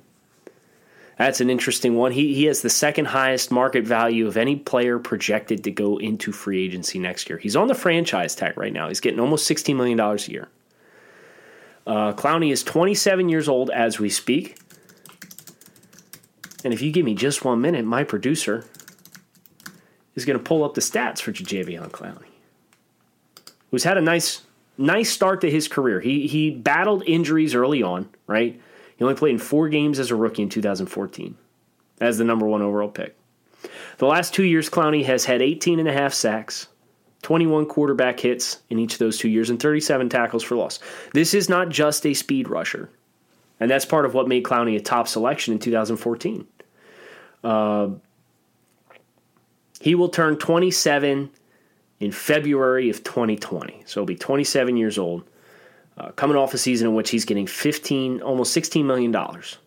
That's 1.18 1.40
an 1.40 1.48
interesting 1.48 1.94
one. 1.94 2.12
He, 2.12 2.34
he 2.34 2.44
has 2.44 2.60
the 2.60 2.70
second 2.70 3.06
highest 3.06 3.50
market 3.50 3.84
value 3.84 4.26
of 4.26 4.36
any 4.36 4.56
player 4.56 4.98
projected 4.98 5.64
to 5.64 5.70
go 5.70 5.96
into 5.96 6.30
free 6.30 6.62
agency 6.62 6.98
next 6.98 7.30
year. 7.30 7.38
He's 7.38 7.56
on 7.56 7.68
the 7.68 7.74
franchise 7.74 8.34
tag 8.34 8.58
right 8.58 8.72
now. 8.72 8.88
He's 8.88 9.00
getting 9.00 9.20
almost 9.20 9.48
$16 9.48 9.76
million 9.76 9.98
a 9.98 10.16
year. 10.30 10.48
Uh, 11.86 12.12
Clowney 12.12 12.52
is 12.52 12.62
27 12.62 13.28
years 13.28 13.48
old 13.48 13.70
as 13.70 13.98
we 13.98 14.10
speak. 14.10 14.58
And 16.64 16.74
if 16.74 16.82
you 16.82 16.92
give 16.92 17.04
me 17.04 17.14
just 17.14 17.44
one 17.44 17.60
minute, 17.60 17.84
my 17.84 18.04
producer 18.04 18.64
is 20.16 20.24
going 20.24 20.38
to 20.38 20.42
pull 20.42 20.64
up 20.64 20.74
the 20.74 20.80
stats 20.80 21.20
for 21.20 21.32
Jadeveon 21.32 21.90
Clowney, 21.90 22.26
who's 23.70 23.84
had 23.84 23.96
a 23.96 24.00
nice 24.00 24.42
nice 24.78 25.10
start 25.10 25.42
to 25.42 25.50
his 25.50 25.68
career. 25.68 26.00
He 26.00 26.26
he 26.26 26.50
battled 26.50 27.04
injuries 27.06 27.54
early 27.54 27.82
on, 27.82 28.08
right? 28.26 28.60
He 28.96 29.04
only 29.04 29.16
played 29.16 29.32
in 29.32 29.38
four 29.38 29.68
games 29.68 29.98
as 29.98 30.10
a 30.10 30.16
rookie 30.16 30.42
in 30.42 30.48
2014 30.48 31.36
as 32.00 32.18
the 32.18 32.24
number 32.24 32.46
one 32.46 32.62
overall 32.62 32.88
pick. 32.88 33.16
The 33.98 34.06
last 34.06 34.34
two 34.34 34.44
years, 34.44 34.68
Clowney 34.68 35.04
has 35.04 35.24
had 35.24 35.42
18 35.42 35.78
and 35.78 35.88
a 35.88 35.92
half 35.92 36.12
sacks, 36.12 36.68
21 37.22 37.66
quarterback 37.66 38.20
hits 38.20 38.60
in 38.70 38.78
each 38.78 38.94
of 38.94 38.98
those 38.98 39.18
two 39.18 39.28
years, 39.28 39.50
and 39.50 39.60
37 39.60 40.08
tackles 40.08 40.42
for 40.42 40.56
loss. 40.56 40.78
This 41.12 41.34
is 41.34 41.48
not 41.48 41.70
just 41.70 42.06
a 42.06 42.14
speed 42.14 42.48
rusher, 42.48 42.90
and 43.58 43.70
that's 43.70 43.84
part 43.84 44.04
of 44.04 44.14
what 44.14 44.28
made 44.28 44.44
Clowney 44.44 44.76
a 44.76 44.80
top 44.80 45.08
selection 45.08 45.52
in 45.52 45.58
2014. 45.58 46.46
Uh, 47.42 47.88
he 49.80 49.94
will 49.94 50.08
turn 50.08 50.36
27 50.36 51.30
in 52.00 52.12
February 52.12 52.90
of 52.90 53.02
2020, 53.02 53.82
so 53.86 54.00
he'll 54.00 54.06
be 54.06 54.16
27 54.16 54.76
years 54.76 54.98
old 54.98 55.24
uh, 55.96 56.10
coming 56.12 56.36
off 56.36 56.54
a 56.54 56.58
season 56.58 56.88
in 56.88 56.94
which 56.94 57.10
he's 57.10 57.24
getting 57.24 57.46
15, 57.46 58.20
almost 58.22 58.52
16 58.52 58.86
million 58.86 59.10
dollars. 59.10 59.58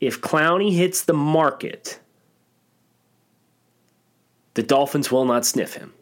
If 0.00 0.20
Clowney 0.20 0.74
hits 0.74 1.04
the 1.04 1.12
market, 1.12 2.00
the 4.54 4.62
Dolphins 4.62 5.10
will 5.10 5.24
not 5.24 5.46
sniff 5.46 5.74
him. 5.74 5.92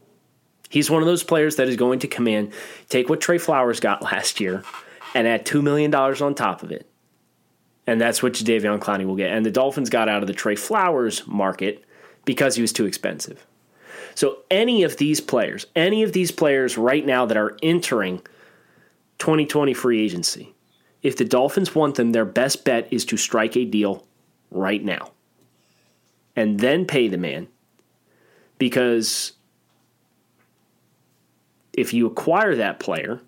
He's 0.70 0.90
one 0.90 1.02
of 1.02 1.06
those 1.06 1.24
players 1.24 1.56
that 1.56 1.68
is 1.68 1.76
going 1.76 1.98
to 1.98 2.08
come 2.08 2.26
in, 2.26 2.52
take 2.88 3.08
what 3.08 3.20
Trey 3.20 3.38
Flowers 3.38 3.80
got 3.80 4.02
last 4.12 4.40
year, 4.40 4.62
and 5.14 5.26
add 5.26 5.44
$2 5.44 5.62
million 5.62 5.94
on 5.94 6.34
top 6.34 6.62
of 6.62 6.72
it. 6.72 6.86
And 7.86 8.00
that's 8.00 8.22
what 8.22 8.34
Jadeveon 8.34 8.78
Clowney 8.78 9.04
will 9.04 9.16
get. 9.16 9.32
And 9.32 9.44
the 9.44 9.50
Dolphins 9.50 9.90
got 9.90 10.08
out 10.08 10.22
of 10.22 10.28
the 10.28 10.32
Trey 10.32 10.54
Flowers 10.54 11.26
market 11.26 11.84
because 12.24 12.54
he 12.54 12.62
was 12.62 12.72
too 12.72 12.86
expensive. 12.86 13.44
So 14.14 14.38
any 14.50 14.82
of 14.82 14.96
these 14.96 15.20
players, 15.20 15.66
any 15.74 16.02
of 16.02 16.12
these 16.12 16.30
players 16.30 16.78
right 16.78 17.04
now 17.04 17.26
that 17.26 17.36
are 17.36 17.56
entering 17.62 18.22
2020 19.20 19.72
free 19.74 20.02
agency, 20.02 20.54
if 21.02 21.16
the 21.16 21.24
Dolphins 21.24 21.74
want 21.74 21.94
them, 21.94 22.12
their 22.12 22.24
best 22.24 22.64
bet 22.64 22.88
is 22.90 23.04
to 23.06 23.16
strike 23.16 23.56
a 23.56 23.64
deal 23.64 24.04
right 24.50 24.82
now 24.82 25.12
and 26.36 26.60
then 26.60 26.84
pay 26.86 27.08
the 27.08 27.18
man. 27.18 27.48
Because 28.58 29.32
if 31.72 31.94
you 31.94 32.06
acquire 32.06 32.56
that 32.56 32.80
player, 32.80 33.20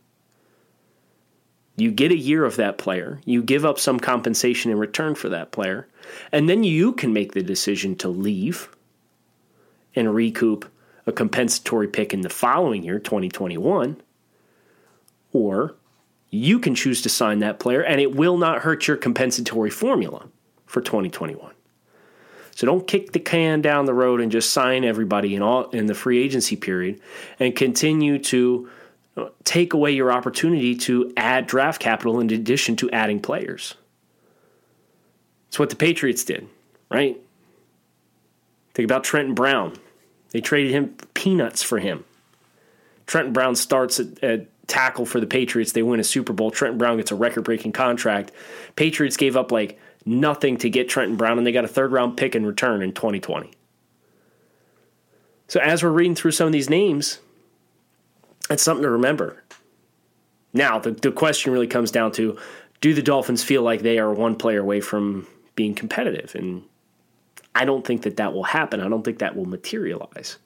you 1.76 1.90
get 1.90 2.12
a 2.12 2.16
year 2.16 2.44
of 2.44 2.56
that 2.56 2.78
player, 2.78 3.20
you 3.24 3.42
give 3.42 3.64
up 3.64 3.78
some 3.78 3.98
compensation 3.98 4.70
in 4.70 4.78
return 4.78 5.14
for 5.14 5.28
that 5.30 5.52
player, 5.52 5.88
and 6.30 6.48
then 6.48 6.64
you 6.64 6.92
can 6.92 7.12
make 7.12 7.32
the 7.32 7.42
decision 7.42 7.96
to 7.96 8.08
leave 8.08 8.68
and 9.94 10.14
recoup 10.14 10.70
a 11.06 11.12
compensatory 11.12 11.88
pick 11.88 12.12
in 12.12 12.20
the 12.20 12.28
following 12.28 12.82
year, 12.82 12.98
2021, 12.98 14.00
or 15.32 15.74
you 16.32 16.58
can 16.58 16.74
choose 16.74 17.02
to 17.02 17.08
sign 17.08 17.38
that 17.40 17.60
player 17.60 17.84
and 17.84 18.00
it 18.00 18.16
will 18.16 18.38
not 18.38 18.62
hurt 18.62 18.88
your 18.88 18.96
compensatory 18.96 19.70
formula 19.70 20.26
for 20.66 20.80
2021. 20.80 21.52
So 22.54 22.66
don't 22.66 22.88
kick 22.88 23.12
the 23.12 23.20
can 23.20 23.60
down 23.60 23.84
the 23.84 23.94
road 23.94 24.20
and 24.20 24.32
just 24.32 24.50
sign 24.50 24.82
everybody 24.82 25.34
in 25.34 25.42
all 25.42 25.68
in 25.70 25.86
the 25.86 25.94
free 25.94 26.22
agency 26.22 26.56
period 26.56 27.00
and 27.38 27.54
continue 27.54 28.18
to 28.18 28.68
uh, 29.16 29.28
take 29.44 29.74
away 29.74 29.92
your 29.92 30.10
opportunity 30.10 30.74
to 30.74 31.12
add 31.16 31.46
draft 31.46 31.80
capital 31.80 32.18
in 32.18 32.30
addition 32.30 32.76
to 32.76 32.90
adding 32.90 33.20
players. 33.20 33.74
It's 35.48 35.58
what 35.58 35.68
the 35.68 35.76
Patriots 35.76 36.24
did, 36.24 36.48
right? 36.90 37.20
Think 38.72 38.86
about 38.86 39.04
Trenton 39.04 39.34
Brown. 39.34 39.74
They 40.30 40.40
traded 40.40 40.72
him 40.72 40.96
peanuts 41.12 41.62
for 41.62 41.78
him. 41.78 42.04
Trenton 43.06 43.34
Brown 43.34 43.54
starts 43.54 44.00
at, 44.00 44.22
at 44.24 44.46
tackle 44.66 45.06
for 45.06 45.20
the 45.20 45.26
Patriots. 45.26 45.72
They 45.72 45.82
win 45.82 46.00
a 46.00 46.04
Super 46.04 46.32
Bowl. 46.32 46.50
Trenton 46.50 46.78
Brown 46.78 46.96
gets 46.96 47.10
a 47.10 47.14
record 47.14 47.42
breaking 47.42 47.72
contract. 47.72 48.32
Patriots 48.76 49.16
gave 49.16 49.36
up 49.36 49.52
like 49.52 49.78
nothing 50.04 50.56
to 50.58 50.70
get 50.70 50.88
Trenton 50.88 51.16
Brown, 51.16 51.38
and 51.38 51.46
they 51.46 51.52
got 51.52 51.64
a 51.64 51.68
third 51.68 51.92
round 51.92 52.16
pick 52.16 52.34
in 52.34 52.46
return 52.46 52.82
in 52.82 52.92
2020. 52.92 53.50
So 55.48 55.60
as 55.60 55.82
we're 55.82 55.90
reading 55.90 56.14
through 56.14 56.30
some 56.30 56.46
of 56.46 56.52
these 56.52 56.70
names, 56.70 57.18
that's 58.48 58.62
something 58.62 58.82
to 58.82 58.90
remember. 58.90 59.42
Now, 60.54 60.78
the, 60.78 60.92
the 60.92 61.12
question 61.12 61.52
really 61.52 61.66
comes 61.66 61.90
down 61.90 62.12
to 62.12 62.38
do 62.80 62.94
the 62.94 63.02
Dolphins 63.02 63.42
feel 63.42 63.62
like 63.62 63.82
they 63.82 63.98
are 63.98 64.12
one 64.12 64.36
player 64.36 64.60
away 64.60 64.80
from 64.80 65.26
being 65.54 65.74
competitive? 65.74 66.34
And 66.34 66.64
I 67.54 67.64
don't 67.64 67.86
think 67.86 68.02
that 68.02 68.16
that 68.16 68.32
will 68.32 68.44
happen. 68.44 68.80
I 68.80 68.88
don't 68.88 69.02
think 69.02 69.18
that 69.18 69.36
will 69.36 69.46
materialize. 69.46 70.38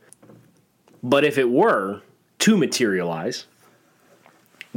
But 1.02 1.24
if 1.24 1.38
it 1.38 1.50
were 1.50 2.02
to 2.40 2.56
materialize, 2.56 3.46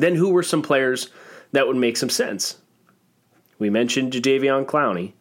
then 0.01 0.15
who 0.15 0.29
were 0.29 0.43
some 0.43 0.61
players 0.61 1.09
that 1.51 1.67
would 1.67 1.77
make 1.77 1.97
some 1.97 2.09
sense? 2.09 2.57
We 3.57 3.69
mentioned 3.69 4.13
Jadeveon 4.13 4.65
Clowney. 4.65 5.13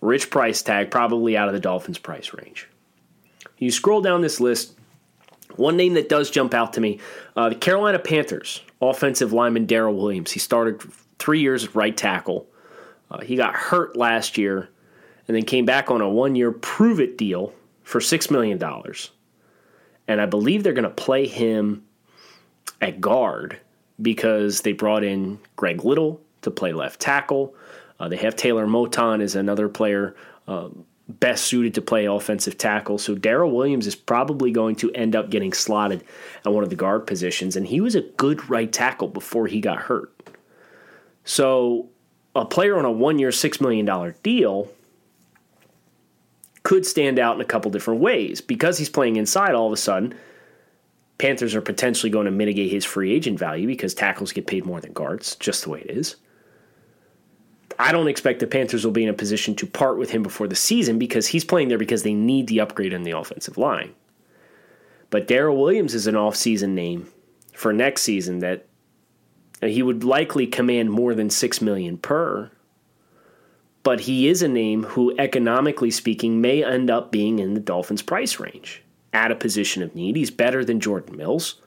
Rich 0.00 0.30
price 0.30 0.62
tag, 0.62 0.90
probably 0.90 1.36
out 1.36 1.48
of 1.48 1.54
the 1.54 1.60
Dolphins' 1.60 1.98
price 1.98 2.32
range. 2.32 2.68
You 3.58 3.70
scroll 3.70 4.00
down 4.00 4.22
this 4.22 4.40
list, 4.40 4.74
one 5.56 5.76
name 5.76 5.94
that 5.94 6.08
does 6.08 6.30
jump 6.30 6.54
out 6.54 6.72
to 6.74 6.80
me 6.80 7.00
uh, 7.36 7.50
the 7.50 7.54
Carolina 7.54 7.98
Panthers, 7.98 8.62
offensive 8.80 9.32
lineman 9.32 9.66
Daryl 9.66 9.96
Williams. 9.96 10.32
He 10.32 10.38
started 10.38 10.80
three 11.18 11.40
years 11.40 11.64
at 11.64 11.74
right 11.74 11.96
tackle. 11.96 12.46
Uh, 13.10 13.20
he 13.20 13.36
got 13.36 13.54
hurt 13.54 13.96
last 13.96 14.38
year 14.38 14.70
and 15.28 15.36
then 15.36 15.44
came 15.44 15.64
back 15.64 15.90
on 15.90 16.00
a 16.00 16.08
one 16.08 16.34
year 16.34 16.50
prove 16.50 16.98
it 16.98 17.18
deal 17.18 17.52
for 17.82 18.00
$6 18.00 18.30
million. 18.30 18.60
And 20.08 20.20
I 20.20 20.26
believe 20.26 20.62
they're 20.62 20.72
going 20.72 20.84
to 20.84 20.90
play 20.90 21.26
him 21.26 21.84
at 22.80 23.00
guard 23.00 23.58
because 24.00 24.62
they 24.62 24.72
brought 24.72 25.04
in 25.04 25.38
Greg 25.56 25.84
Little 25.84 26.20
to 26.42 26.50
play 26.50 26.72
left 26.72 27.00
tackle. 27.00 27.54
Uh, 27.98 28.08
they 28.08 28.16
have 28.16 28.36
Taylor 28.36 28.66
Moton 28.66 29.22
as 29.22 29.34
another 29.34 29.68
player 29.68 30.16
uh, 30.48 30.68
best 31.08 31.44
suited 31.44 31.74
to 31.74 31.82
play 31.82 32.06
offensive 32.06 32.56
tackle. 32.56 32.98
So 32.98 33.14
Daryl 33.14 33.52
Williams 33.52 33.86
is 33.86 33.94
probably 33.94 34.52
going 34.52 34.76
to 34.76 34.90
end 34.92 35.16
up 35.16 35.30
getting 35.30 35.52
slotted 35.52 36.04
at 36.44 36.52
one 36.52 36.64
of 36.64 36.70
the 36.70 36.76
guard 36.76 37.06
positions, 37.06 37.56
and 37.56 37.66
he 37.66 37.80
was 37.80 37.94
a 37.94 38.02
good 38.02 38.48
right 38.48 38.72
tackle 38.72 39.08
before 39.08 39.46
he 39.46 39.60
got 39.60 39.78
hurt. 39.78 40.12
So 41.24 41.88
a 42.34 42.44
player 42.44 42.78
on 42.78 42.84
a 42.84 42.90
one-year, 42.90 43.32
six 43.32 43.60
million 43.60 43.84
dollar 43.84 44.14
deal 44.22 44.70
could 46.62 46.86
stand 46.86 47.18
out 47.18 47.34
in 47.34 47.40
a 47.40 47.44
couple 47.44 47.70
different 47.70 48.00
ways 48.00 48.40
because 48.40 48.78
he's 48.78 48.90
playing 48.90 49.16
inside. 49.16 49.54
All 49.54 49.66
of 49.66 49.72
a 49.72 49.76
sudden 49.76 50.14
Panthers 51.20 51.54
are 51.54 51.60
potentially 51.60 52.08
going 52.08 52.24
to 52.24 52.30
mitigate 52.30 52.70
his 52.70 52.86
free 52.86 53.12
agent 53.12 53.38
value 53.38 53.66
because 53.66 53.92
tackles 53.92 54.32
get 54.32 54.46
paid 54.46 54.64
more 54.64 54.80
than 54.80 54.94
guards, 54.94 55.36
just 55.36 55.64
the 55.64 55.68
way 55.68 55.82
it 55.82 55.90
is. 55.90 56.16
I 57.78 57.92
don't 57.92 58.08
expect 58.08 58.40
the 58.40 58.46
Panthers 58.46 58.86
will 58.86 58.92
be 58.92 59.02
in 59.02 59.10
a 59.10 59.14
position 59.14 59.54
to 59.56 59.66
part 59.66 59.98
with 59.98 60.10
him 60.10 60.22
before 60.22 60.48
the 60.48 60.56
season 60.56 60.98
because 60.98 61.26
he's 61.26 61.44
playing 61.44 61.68
there 61.68 61.76
because 61.76 62.04
they 62.04 62.14
need 62.14 62.46
the 62.46 62.60
upgrade 62.60 62.94
in 62.94 63.02
the 63.02 63.10
offensive 63.10 63.58
line. 63.58 63.94
But 65.10 65.28
Daryl 65.28 65.60
Williams 65.60 65.94
is 65.94 66.06
an 66.06 66.14
offseason 66.14 66.70
name 66.70 67.12
for 67.52 67.70
next 67.70 68.00
season 68.00 68.38
that 68.38 68.64
he 69.60 69.82
would 69.82 70.04
likely 70.04 70.46
command 70.46 70.90
more 70.90 71.14
than 71.14 71.28
6 71.28 71.60
million 71.60 71.98
per. 71.98 72.50
But 73.82 74.00
he 74.00 74.26
is 74.26 74.40
a 74.40 74.48
name 74.48 74.84
who 74.84 75.14
economically 75.18 75.90
speaking 75.90 76.40
may 76.40 76.64
end 76.64 76.90
up 76.90 77.12
being 77.12 77.40
in 77.40 77.52
the 77.52 77.60
Dolphins 77.60 78.00
price 78.00 78.40
range 78.40 78.82
at 79.12 79.30
a 79.30 79.36
position 79.36 79.82
of 79.82 79.94
need. 79.94 80.16
He's 80.16 80.30
better 80.30 80.64
than 80.64 80.80
Jordan 80.80 81.16
Mills. 81.16 81.60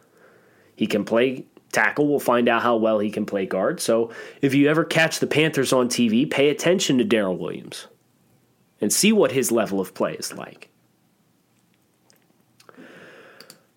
He 0.76 0.88
can 0.88 1.06
play 1.06 1.46
tackle. 1.72 2.08
We'll 2.08 2.20
find 2.20 2.48
out 2.48 2.62
how 2.62 2.78
well 2.78 3.00
he 3.00 3.12
can 3.12 3.26
play 3.26 3.46
guard. 3.46 3.80
So 3.80 4.12
if 4.42 4.54
you 4.54 4.70
ever 4.70 4.84
catch 4.86 5.20
the 5.20 5.28
Panthers 5.28 5.74
on 5.74 5.90
TV, 5.90 6.30
pay 6.30 6.50
attention 6.50 6.98
to 7.00 7.06
Daryl 7.06 7.38
Williams 7.38 7.88
and 8.80 8.92
see 8.92 9.12
what 9.12 9.32
his 9.32 9.52
level 9.52 9.80
of 9.80 9.94
play 9.94 10.14
is 10.14 10.34
like. 10.34 10.70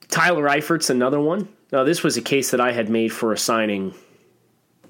Tyler 0.09 0.45
Eifert's 0.45 0.91
another 0.91 1.21
one. 1.21 1.49
Now, 1.73 1.85
this 1.85 2.03
was 2.03 2.17
a 2.17 2.23
case 2.23 2.51
that 2.53 2.61
I 2.61 2.73
had 2.73 2.89
made 2.89 3.13
for 3.13 3.33
a 3.33 3.39
signing 3.39 3.95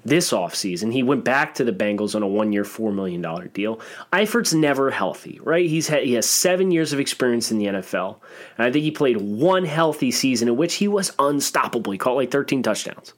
this 0.07 0.31
offseason. 0.31 0.93
He 0.93 1.03
went 1.03 1.25
back 1.25 1.53
to 1.55 1.65
the 1.65 1.73
Bengals 1.73 2.15
on 2.15 2.23
a 2.23 2.27
one 2.27 2.53
year, 2.53 2.63
$4 2.63 2.93
million 2.93 3.21
deal. 3.53 3.81
Eifert's 4.13 4.53
never 4.53 4.89
healthy, 4.89 5.39
right? 5.43 5.69
He's 5.69 5.89
had, 5.89 6.03
he 6.03 6.13
has 6.13 6.27
seven 6.27 6.71
years 6.71 6.93
of 6.93 6.99
experience 6.99 7.51
in 7.51 7.57
the 7.57 7.65
NFL. 7.65 8.19
And 8.57 8.65
I 8.65 8.71
think 8.71 8.83
he 8.83 8.91
played 8.91 9.17
one 9.17 9.65
healthy 9.65 10.11
season 10.11 10.47
in 10.47 10.55
which 10.55 10.75
he 10.75 10.87
was 10.87 11.11
unstoppable. 11.19 11.91
He 11.91 11.97
caught 11.97 12.15
like 12.15 12.31
13 12.31 12.63
touchdowns. 12.63 13.13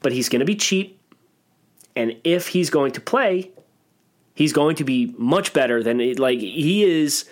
But 0.00 0.12
he's 0.12 0.28
going 0.28 0.40
to 0.40 0.46
be 0.46 0.56
cheap. 0.56 1.00
And 1.94 2.16
if 2.24 2.48
he's 2.48 2.68
going 2.68 2.92
to 2.92 3.00
play, 3.00 3.52
he's 4.34 4.52
going 4.52 4.76
to 4.76 4.84
be 4.84 5.14
much 5.16 5.52
better 5.52 5.82
than 5.82 6.00
it. 6.00 6.18
Like, 6.18 6.40
he 6.40 6.82
is 6.82 7.26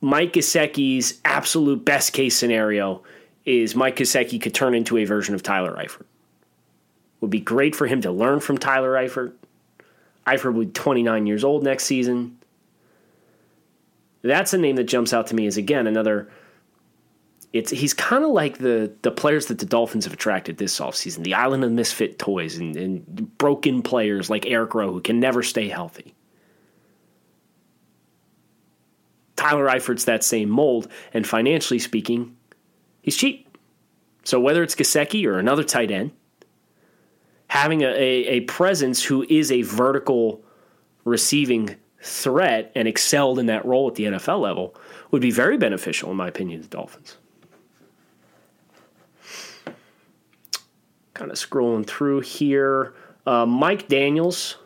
Mike 0.00 0.34
Gesicki's 0.34 1.20
absolute 1.24 1.84
best 1.84 2.12
case 2.12 2.36
scenario 2.36 3.02
is 3.44 3.74
Mike 3.74 3.96
Gesicki 3.96 4.40
could 4.40 4.54
turn 4.54 4.74
into 4.74 4.96
a 4.96 5.04
version 5.04 5.34
of 5.34 5.42
Tyler 5.42 5.74
Eifert 5.76 6.04
would 7.24 7.30
be 7.30 7.40
great 7.40 7.74
for 7.74 7.86
him 7.86 8.02
to 8.02 8.12
learn 8.12 8.40
from 8.40 8.58
Tyler 8.58 8.92
Eifert. 8.92 9.32
Eifert 10.26 10.52
will 10.52 10.66
be 10.66 10.70
29 10.70 11.26
years 11.26 11.42
old 11.42 11.64
next 11.64 11.84
season. 11.84 12.38
That's 14.22 14.52
a 14.52 14.58
name 14.58 14.76
that 14.76 14.84
jumps 14.84 15.12
out 15.12 15.26
to 15.28 15.34
me 15.34 15.46
as 15.46 15.56
again 15.56 15.86
another. 15.86 16.30
It's 17.54 17.70
he's 17.70 17.94
kind 17.94 18.24
of 18.24 18.30
like 18.30 18.58
the 18.58 18.92
the 19.02 19.10
players 19.10 19.46
that 19.46 19.58
the 19.58 19.66
Dolphins 19.66 20.04
have 20.04 20.14
attracted 20.14 20.58
this 20.58 20.78
offseason, 20.80 21.24
the 21.24 21.34
island 21.34 21.64
of 21.64 21.72
misfit 21.72 22.18
toys 22.18 22.58
and, 22.58 22.76
and 22.76 23.38
broken 23.38 23.82
players 23.82 24.28
like 24.28 24.46
Eric 24.46 24.74
Rowe 24.74 24.92
who 24.92 25.00
can 25.00 25.20
never 25.20 25.42
stay 25.42 25.68
healthy. 25.68 26.14
Tyler 29.36 29.66
Eifert's 29.66 30.04
that 30.04 30.24
same 30.24 30.48
mold, 30.48 30.88
and 31.12 31.26
financially 31.26 31.78
speaking, 31.78 32.36
he's 33.02 33.16
cheap. 33.16 33.56
So 34.24 34.40
whether 34.40 34.62
it's 34.62 34.74
Gesicki 34.74 35.26
or 35.26 35.38
another 35.38 35.64
tight 35.64 35.90
end, 35.90 36.12
having 37.54 37.82
a, 37.82 37.86
a, 37.86 38.40
presence 38.40 39.04
who 39.04 39.24
is 39.28 39.52
a 39.52 39.62
vertical 39.62 40.42
receiving 41.04 41.76
threat 42.02 42.72
and 42.74 42.88
excelled 42.88 43.38
in 43.38 43.46
that 43.46 43.64
role 43.64 43.86
at 43.86 43.94
the 43.94 44.02
NFL 44.02 44.40
level 44.40 44.74
would 45.12 45.22
be 45.22 45.30
very 45.30 45.56
beneficial, 45.56 46.10
in 46.10 46.16
my 46.16 46.26
opinion, 46.26 46.60
to 46.60 46.68
the 46.68 46.76
Dolphins. 46.76 47.16
Kind 51.14 51.30
of 51.30 51.36
scrolling 51.36 51.86
through 51.86 52.22
here. 52.22 52.92
Uh, 53.24 53.46
Mike 53.46 53.86
Daniels, 53.86 54.56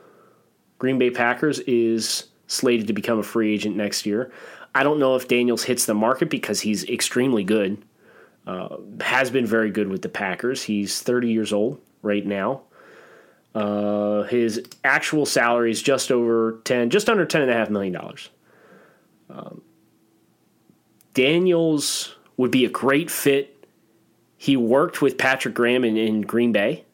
Green 0.78 0.99
Bay 0.99 1.11
Packers, 1.11 1.59
is 1.61 2.28
slated 2.47 2.87
to 2.87 2.95
become 2.95 3.18
a 3.18 3.23
free 3.23 3.52
agent 3.52 3.76
next 3.76 4.07
year. 4.07 4.33
I 4.75 4.83
don't 4.83 4.99
know 4.99 5.14
if 5.14 5.28
Daniels 5.28 5.64
hits 5.64 5.85
the 5.85 5.92
market 5.92 6.30
because 6.30 6.62
he's 6.62 6.88
extremely 6.88 7.45
good. 7.45 7.85
uh, 8.47 8.78
has 9.02 9.30
been 9.30 9.45
very 9.45 9.71
good 9.71 9.88
with 9.88 10.00
the 10.00 10.09
Packers. 10.09 10.62
He's 10.62 11.02
30 11.02 11.30
years 11.30 11.52
old 11.52 11.83
right 12.00 12.25
now. 12.25 12.62
Uh, 13.59 14.23
his 14.25 14.62
actual 14.85 15.27
salary 15.27 15.73
is 15.73 15.83
just 15.83 16.12
over 16.12 16.61
10, 16.62 16.91
just 16.91 17.09
under 17.11 17.27
10 17.27 17.43
and 17.43 17.50
a 17.50 17.55
half 17.55 17.69
million 17.71 17.93
dollars. 17.93 18.31
Um, 19.29 19.62
Daniels 21.12 22.15
would 22.37 22.53
be 22.53 22.65
a 22.65 22.71
great 22.71 23.11
fit. 23.11 23.67
He 24.37 24.57
worked 24.57 25.03
with 25.03 25.19
Patrick 25.19 25.55
Graham 25.55 25.83
in, 25.83 25.97
in 25.97 26.21
Green 26.21 26.53
Bay, 26.53 26.85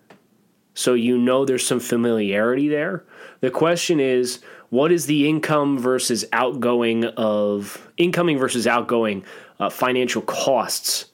so 0.72 0.94
you 0.94 1.18
know 1.18 1.44
there's 1.44 1.66
some 1.66 1.80
familiarity 1.80 2.70
there. 2.70 3.04
The 3.40 3.50
question 3.50 4.00
is, 4.00 4.40
what 4.70 4.90
is 4.90 5.04
the 5.04 5.28
income 5.28 5.78
versus 5.78 6.24
outgoing 6.32 7.04
of 7.04 7.90
incoming 7.98 8.38
versus 8.38 8.66
outgoing 8.66 9.22
uh, 9.60 9.68
financial 9.68 10.22
costs 10.22 11.10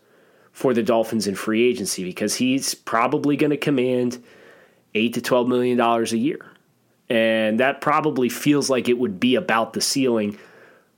for 0.52 0.74
the 0.74 0.84
Dolphins 0.84 1.26
in 1.26 1.34
free 1.34 1.68
agency? 1.68 2.04
Because 2.04 2.36
he's 2.36 2.72
probably 2.72 3.36
going 3.36 3.50
to 3.50 3.56
command 3.56 4.22
eight 4.94 5.14
to 5.14 5.20
twelve 5.20 5.48
million 5.48 5.76
dollars 5.76 6.12
a 6.12 6.18
year, 6.18 6.44
and 7.08 7.60
that 7.60 7.80
probably 7.80 8.28
feels 8.28 8.70
like 8.70 8.88
it 8.88 8.98
would 8.98 9.20
be 9.20 9.34
about 9.34 9.72
the 9.72 9.80
ceiling 9.80 10.38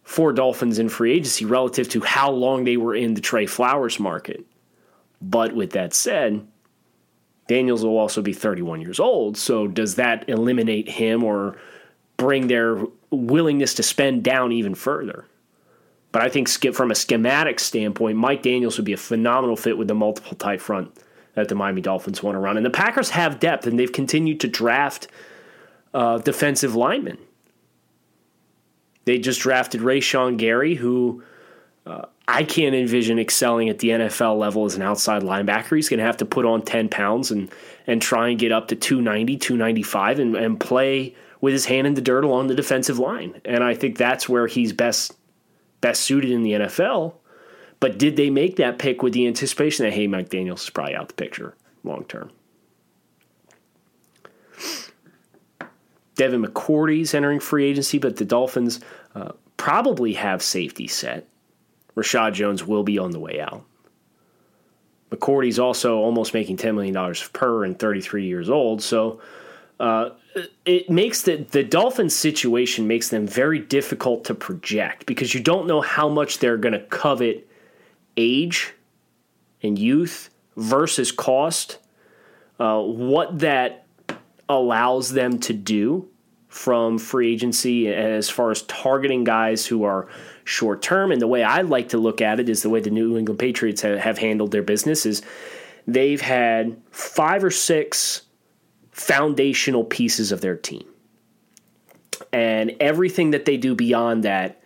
for 0.02 0.32
Dolphins 0.32 0.78
in 0.78 0.88
free 0.88 1.12
agency 1.12 1.44
relative 1.44 1.88
to 1.90 2.00
how 2.00 2.30
long 2.30 2.64
they 2.64 2.76
were 2.76 2.94
in 2.94 3.14
the 3.14 3.20
Trey 3.20 3.46
Flowers 3.46 4.00
market. 4.00 4.44
But 5.20 5.54
with 5.54 5.70
that 5.70 5.94
said, 5.94 6.46
Daniels 7.48 7.84
will 7.84 7.98
also 7.98 8.22
be 8.22 8.32
31 8.32 8.80
years 8.80 8.98
old. 8.98 9.36
So 9.36 9.68
does 9.68 9.96
that 9.96 10.28
eliminate 10.28 10.88
him 10.88 11.22
or 11.22 11.56
bring 12.16 12.48
their 12.48 12.84
willingness 13.10 13.74
to 13.74 13.82
spend 13.82 14.24
down 14.24 14.52
even 14.52 14.74
further? 14.74 15.26
But 16.10 16.22
I 16.22 16.28
think 16.28 16.48
from 16.74 16.90
a 16.90 16.94
schematic 16.94 17.58
standpoint, 17.58 18.18
Mike 18.18 18.42
Daniels 18.42 18.76
would 18.76 18.84
be 18.84 18.92
a 18.92 18.98
phenomenal 18.98 19.56
fit 19.56 19.78
with 19.78 19.88
the 19.88 19.94
multiple 19.94 20.36
tight 20.36 20.60
front 20.60 20.92
that 21.34 21.48
the 21.48 21.54
Miami 21.54 21.80
Dolphins 21.80 22.22
want 22.22 22.34
to 22.36 22.38
run. 22.38 22.56
And 22.56 22.64
the 22.66 22.70
Packers 22.70 23.10
have 23.10 23.40
depth, 23.40 23.66
and 23.66 23.78
they've 23.78 23.92
continued 23.92 24.40
to 24.40 24.48
draft 24.48 25.08
uh, 25.94 26.18
defensive 26.18 26.74
linemen. 26.74 27.18
They 29.04 29.18
just 29.18 29.40
drafted 29.40 29.80
Rashan 29.80 30.36
Gary, 30.36 30.74
who 30.74 31.22
uh, 31.86 32.06
I 32.28 32.44
can't 32.44 32.74
envision 32.74 33.18
excelling 33.18 33.68
at 33.68 33.80
the 33.80 33.88
NFL 33.88 34.38
level 34.38 34.64
as 34.64 34.76
an 34.76 34.82
outside 34.82 35.22
linebacker. 35.22 35.74
He's 35.76 35.88
going 35.88 35.98
to 35.98 36.04
have 36.04 36.18
to 36.18 36.24
put 36.24 36.46
on 36.46 36.62
10 36.62 36.88
pounds 36.88 37.30
and, 37.30 37.50
and 37.86 38.00
try 38.00 38.28
and 38.28 38.38
get 38.38 38.52
up 38.52 38.68
to 38.68 38.76
290, 38.76 39.36
295 39.38 40.18
and, 40.18 40.36
and 40.36 40.60
play 40.60 41.14
with 41.40 41.52
his 41.52 41.66
hand 41.66 41.86
in 41.86 41.94
the 41.94 42.00
dirt 42.00 42.24
along 42.24 42.46
the 42.46 42.54
defensive 42.54 42.98
line. 42.98 43.40
And 43.44 43.64
I 43.64 43.74
think 43.74 43.98
that's 43.98 44.28
where 44.28 44.46
he's 44.46 44.72
best 44.72 45.16
best 45.80 46.02
suited 46.02 46.30
in 46.30 46.42
the 46.44 46.52
NFL. 46.52 47.14
But 47.82 47.98
did 47.98 48.14
they 48.14 48.30
make 48.30 48.54
that 48.58 48.78
pick 48.78 49.02
with 49.02 49.12
the 49.12 49.26
anticipation 49.26 49.84
that, 49.84 49.92
hey, 49.92 50.06
Mike 50.06 50.28
Daniels 50.28 50.62
is 50.62 50.70
probably 50.70 50.94
out 50.94 51.08
the 51.08 51.14
picture 51.14 51.56
long 51.82 52.04
term? 52.04 52.30
Devin 56.14 56.44
McCourty's 56.44 57.12
entering 57.12 57.40
free 57.40 57.64
agency, 57.64 57.98
but 57.98 58.14
the 58.14 58.24
Dolphins 58.24 58.78
uh, 59.16 59.32
probably 59.56 60.12
have 60.12 60.44
safety 60.44 60.86
set. 60.86 61.26
Reshad 61.96 62.34
Jones 62.34 62.64
will 62.64 62.84
be 62.84 63.00
on 63.00 63.10
the 63.10 63.18
way 63.18 63.40
out. 63.40 63.64
McCourty's 65.10 65.58
also 65.58 65.98
almost 65.98 66.34
making 66.34 66.58
$10 66.58 66.76
million 66.76 67.14
per 67.32 67.64
and 67.64 67.76
33 67.76 68.24
years 68.24 68.48
old. 68.48 68.80
So 68.80 69.20
uh, 69.80 70.10
it 70.64 70.88
makes 70.88 71.22
the, 71.22 71.38
the 71.50 71.64
Dolphins 71.64 72.14
situation 72.14 72.86
makes 72.86 73.08
them 73.08 73.26
very 73.26 73.58
difficult 73.58 74.22
to 74.26 74.36
project 74.36 75.04
because 75.04 75.34
you 75.34 75.40
don't 75.40 75.66
know 75.66 75.80
how 75.80 76.08
much 76.08 76.38
they're 76.38 76.56
going 76.56 76.74
to 76.74 76.86
covet 76.86 77.48
age 78.16 78.74
and 79.62 79.78
youth 79.78 80.30
versus 80.56 81.12
cost. 81.12 81.78
Uh, 82.58 82.80
what 82.80 83.40
that 83.40 83.86
allows 84.48 85.12
them 85.12 85.38
to 85.38 85.52
do 85.52 86.08
from 86.48 86.98
free 86.98 87.32
agency 87.32 87.88
as 87.88 88.28
far 88.28 88.50
as 88.50 88.62
targeting 88.62 89.24
guys 89.24 89.66
who 89.66 89.84
are 89.84 90.08
short 90.44 90.82
term. 90.82 91.10
And 91.10 91.20
the 91.20 91.26
way 91.26 91.42
I 91.42 91.62
like 91.62 91.90
to 91.90 91.98
look 91.98 92.20
at 92.20 92.40
it 92.40 92.48
is 92.48 92.62
the 92.62 92.68
way 92.68 92.80
the 92.80 92.90
New 92.90 93.16
England 93.16 93.38
Patriots 93.38 93.80
have, 93.80 93.98
have 93.98 94.18
handled 94.18 94.50
their 94.50 94.62
business 94.62 95.06
is 95.06 95.22
they've 95.86 96.20
had 96.20 96.76
five 96.90 97.42
or 97.42 97.50
six 97.50 98.22
foundational 98.90 99.84
pieces 99.84 100.30
of 100.30 100.42
their 100.42 100.56
team. 100.56 100.84
And 102.32 102.76
everything 102.80 103.30
that 103.30 103.46
they 103.46 103.56
do 103.56 103.74
beyond 103.74 104.24
that 104.24 104.61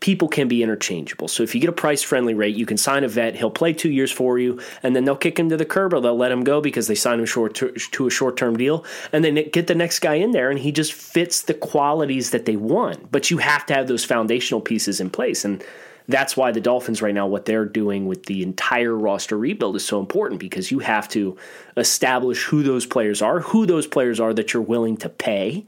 people 0.00 0.28
can 0.28 0.46
be 0.46 0.62
interchangeable. 0.62 1.28
So 1.28 1.42
if 1.42 1.54
you 1.54 1.60
get 1.60 1.70
a 1.70 1.72
price 1.72 2.02
friendly 2.02 2.34
rate, 2.34 2.54
you 2.54 2.66
can 2.66 2.76
sign 2.76 3.04
a 3.04 3.08
vet. 3.08 3.34
He'll 3.34 3.50
play 3.50 3.72
two 3.72 3.90
years 3.90 4.12
for 4.12 4.38
you, 4.38 4.60
and 4.82 4.94
then 4.94 5.04
they'll 5.04 5.16
kick 5.16 5.38
him 5.38 5.48
to 5.48 5.56
the 5.56 5.64
curb 5.64 5.92
or 5.92 6.00
they'll 6.00 6.16
let 6.16 6.32
him 6.32 6.44
go 6.44 6.60
because 6.60 6.86
they 6.86 6.94
sign 6.94 7.18
him 7.18 7.26
short 7.26 7.54
to, 7.56 7.72
to 7.72 8.06
a 8.06 8.10
short 8.10 8.36
term 8.36 8.56
deal, 8.56 8.84
and 9.12 9.24
then 9.24 9.34
get 9.50 9.66
the 9.66 9.74
next 9.74 9.98
guy 10.00 10.14
in 10.14 10.30
there, 10.30 10.50
and 10.50 10.60
he 10.60 10.72
just 10.72 10.92
fits 10.92 11.42
the 11.42 11.54
qualities 11.54 12.30
that 12.30 12.44
they 12.44 12.56
want. 12.56 13.10
But 13.10 13.30
you 13.30 13.38
have 13.38 13.66
to 13.66 13.74
have 13.74 13.88
those 13.88 14.04
foundational 14.04 14.60
pieces 14.60 15.00
in 15.00 15.10
place, 15.10 15.44
and 15.44 15.64
that's 16.06 16.36
why 16.36 16.52
the 16.52 16.60
Dolphins 16.60 17.02
right 17.02 17.14
now, 17.14 17.26
what 17.26 17.44
they're 17.44 17.66
doing 17.66 18.06
with 18.06 18.24
the 18.26 18.42
entire 18.42 18.94
roster 18.94 19.36
rebuild 19.36 19.76
is 19.76 19.84
so 19.84 20.00
important 20.00 20.40
because 20.40 20.70
you 20.70 20.78
have 20.78 21.06
to 21.10 21.36
establish 21.76 22.44
who 22.44 22.62
those 22.62 22.86
players 22.86 23.20
are, 23.20 23.40
who 23.40 23.66
those 23.66 23.86
players 23.86 24.18
are 24.18 24.32
that 24.32 24.54
you're 24.54 24.62
willing 24.62 24.96
to 24.98 25.08
pay 25.08 25.66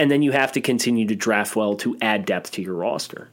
and 0.00 0.10
then 0.10 0.22
you 0.22 0.32
have 0.32 0.50
to 0.52 0.62
continue 0.62 1.06
to 1.06 1.14
draft 1.14 1.54
well 1.54 1.76
to 1.76 1.94
add 2.00 2.24
depth 2.24 2.52
to 2.52 2.62
your 2.62 2.72
roster. 2.72 3.28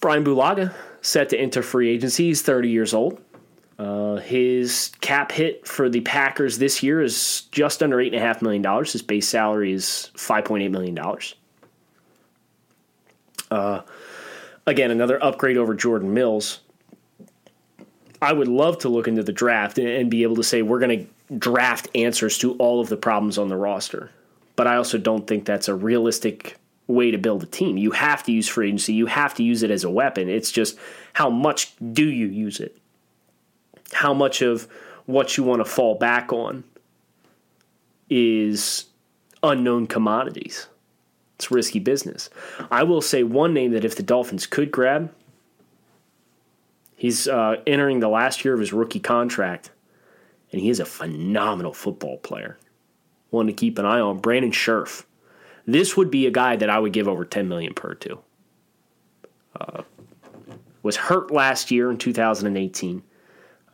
Brian 0.00 0.22
Bulaga 0.22 0.74
set 1.00 1.30
to 1.30 1.38
enter 1.38 1.62
free 1.62 1.88
agency. 1.88 2.26
He's 2.26 2.42
30 2.42 2.68
years 2.68 2.92
old. 2.92 3.22
Uh, 3.78 4.16
his 4.16 4.92
cap 5.00 5.32
hit 5.32 5.66
for 5.66 5.88
the 5.88 6.02
Packers 6.02 6.58
this 6.58 6.82
year 6.82 7.00
is 7.00 7.44
just 7.52 7.82
under 7.82 7.96
$8.5 7.96 8.42
million. 8.42 8.84
His 8.84 9.00
base 9.00 9.26
salary 9.26 9.72
is 9.72 10.10
$5.8 10.14 10.70
million. 10.70 10.98
Uh, 13.50 13.80
again, 14.66 14.90
another 14.90 15.24
upgrade 15.24 15.56
over 15.56 15.74
Jordan 15.74 16.12
Mills. 16.12 16.60
I 18.20 18.34
would 18.34 18.48
love 18.48 18.76
to 18.80 18.90
look 18.90 19.08
into 19.08 19.22
the 19.22 19.32
draft 19.32 19.78
and, 19.78 19.88
and 19.88 20.10
be 20.10 20.22
able 20.22 20.36
to 20.36 20.44
say 20.44 20.60
we're 20.60 20.80
going 20.80 21.06
to 21.06 21.11
draft 21.38 21.88
answers 21.94 22.38
to 22.38 22.54
all 22.54 22.80
of 22.80 22.88
the 22.88 22.96
problems 22.96 23.38
on 23.38 23.48
the 23.48 23.56
roster. 23.56 24.10
But 24.56 24.66
I 24.66 24.76
also 24.76 24.98
don't 24.98 25.26
think 25.26 25.44
that's 25.44 25.68
a 25.68 25.74
realistic 25.74 26.56
way 26.86 27.10
to 27.10 27.18
build 27.18 27.42
a 27.42 27.46
team. 27.46 27.76
You 27.76 27.92
have 27.92 28.22
to 28.24 28.32
use 28.32 28.48
free 28.48 28.68
agency, 28.68 28.92
you 28.92 29.06
have 29.06 29.34
to 29.34 29.42
use 29.42 29.62
it 29.62 29.70
as 29.70 29.84
a 29.84 29.90
weapon. 29.90 30.28
It's 30.28 30.52
just 30.52 30.78
how 31.12 31.30
much 31.30 31.74
do 31.92 32.04
you 32.04 32.26
use 32.26 32.60
it? 32.60 32.76
How 33.92 34.12
much 34.12 34.42
of 34.42 34.68
what 35.06 35.36
you 35.36 35.44
want 35.44 35.60
to 35.60 35.64
fall 35.64 35.94
back 35.94 36.32
on 36.32 36.64
is 38.08 38.86
unknown 39.42 39.86
commodities. 39.86 40.68
It's 41.36 41.50
risky 41.50 41.80
business. 41.80 42.30
I 42.70 42.84
will 42.84 43.00
say 43.00 43.22
one 43.22 43.52
name 43.52 43.72
that 43.72 43.84
if 43.84 43.96
the 43.96 44.02
Dolphins 44.02 44.46
could 44.46 44.70
grab, 44.70 45.12
he's 46.94 47.26
uh, 47.26 47.56
entering 47.66 48.00
the 48.00 48.08
last 48.08 48.44
year 48.44 48.54
of 48.54 48.60
his 48.60 48.72
rookie 48.72 49.00
contract 49.00 49.70
and 50.52 50.60
he 50.60 50.70
is 50.70 50.80
a 50.80 50.84
phenomenal 50.84 51.72
football 51.72 52.18
player. 52.18 52.58
One 53.30 53.46
to 53.46 53.52
keep 53.52 53.78
an 53.78 53.86
eye 53.86 54.00
on. 54.00 54.18
Brandon 54.18 54.52
Scherff. 54.52 55.04
This 55.66 55.96
would 55.96 56.10
be 56.10 56.26
a 56.26 56.30
guy 56.30 56.56
that 56.56 56.68
I 56.68 56.78
would 56.78 56.92
give 56.92 57.08
over 57.08 57.24
10 57.24 57.48
million 57.48 57.72
per 57.72 57.94
to. 57.94 58.18
Uh, 59.58 59.82
was 60.82 60.96
hurt 60.96 61.30
last 61.30 61.70
year 61.70 61.90
in 61.90 61.96
2018. 61.96 63.02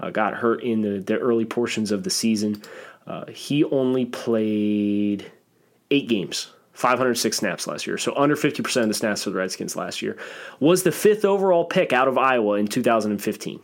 Uh, 0.01 0.11
got 0.11 0.35
hurt 0.35 0.62
in 0.62 0.83
the, 0.83 1.01
the 1.01 1.19
early 1.19 1.45
portions 1.45 1.91
of 1.91 2.05
the 2.05 2.11
season. 2.11 2.62
Uh, 3.07 3.27
he 3.27 3.64
only 3.64 4.05
played 4.05 5.33
eight 5.91 6.09
games, 6.09 6.53
506 6.75 7.37
snaps 7.37 7.67
last 7.67 7.87
year, 7.87 7.97
so 7.97 8.14
under 8.14 8.37
50% 8.37 8.83
of 8.83 8.88
the 8.88 8.95
snaps 8.95 9.25
for 9.25 9.31
the 9.31 9.37
Redskins 9.37 9.75
last 9.75 10.03
year. 10.03 10.17
Was 10.61 10.83
the 10.83 10.93
fifth 10.93 11.25
overall 11.25 11.64
pick 11.64 11.93
out 11.93 12.07
of 12.07 12.19
Iowa 12.19 12.55
in 12.55 12.69
2015. 12.69 13.61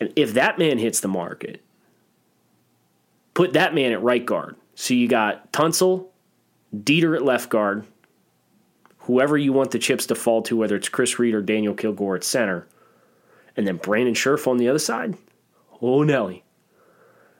And 0.00 0.12
if 0.16 0.34
that 0.34 0.58
man 0.58 0.78
hits 0.78 1.00
the 1.00 1.08
market, 1.08 1.62
put 3.34 3.52
that 3.54 3.74
man 3.74 3.92
at 3.92 4.02
right 4.02 4.24
guard. 4.24 4.56
So 4.74 4.94
you 4.94 5.08
got 5.08 5.52
Tunsil, 5.52 6.06
Deiter 6.74 7.16
at 7.16 7.24
left 7.24 7.48
guard, 7.48 7.86
whoever 8.98 9.36
you 9.36 9.52
want 9.52 9.72
the 9.72 9.78
chips 9.78 10.06
to 10.06 10.14
fall 10.14 10.42
to, 10.42 10.56
whether 10.56 10.76
it's 10.76 10.88
Chris 10.88 11.18
Reed 11.18 11.34
or 11.34 11.42
Daniel 11.42 11.74
Kilgore 11.74 12.16
at 12.16 12.24
center, 12.24 12.68
and 13.56 13.66
then 13.66 13.76
Brandon 13.76 14.14
Scherff 14.14 14.46
on 14.46 14.58
the 14.58 14.68
other 14.68 14.78
side. 14.78 15.16
Oh, 15.82 16.02
Nelly. 16.02 16.44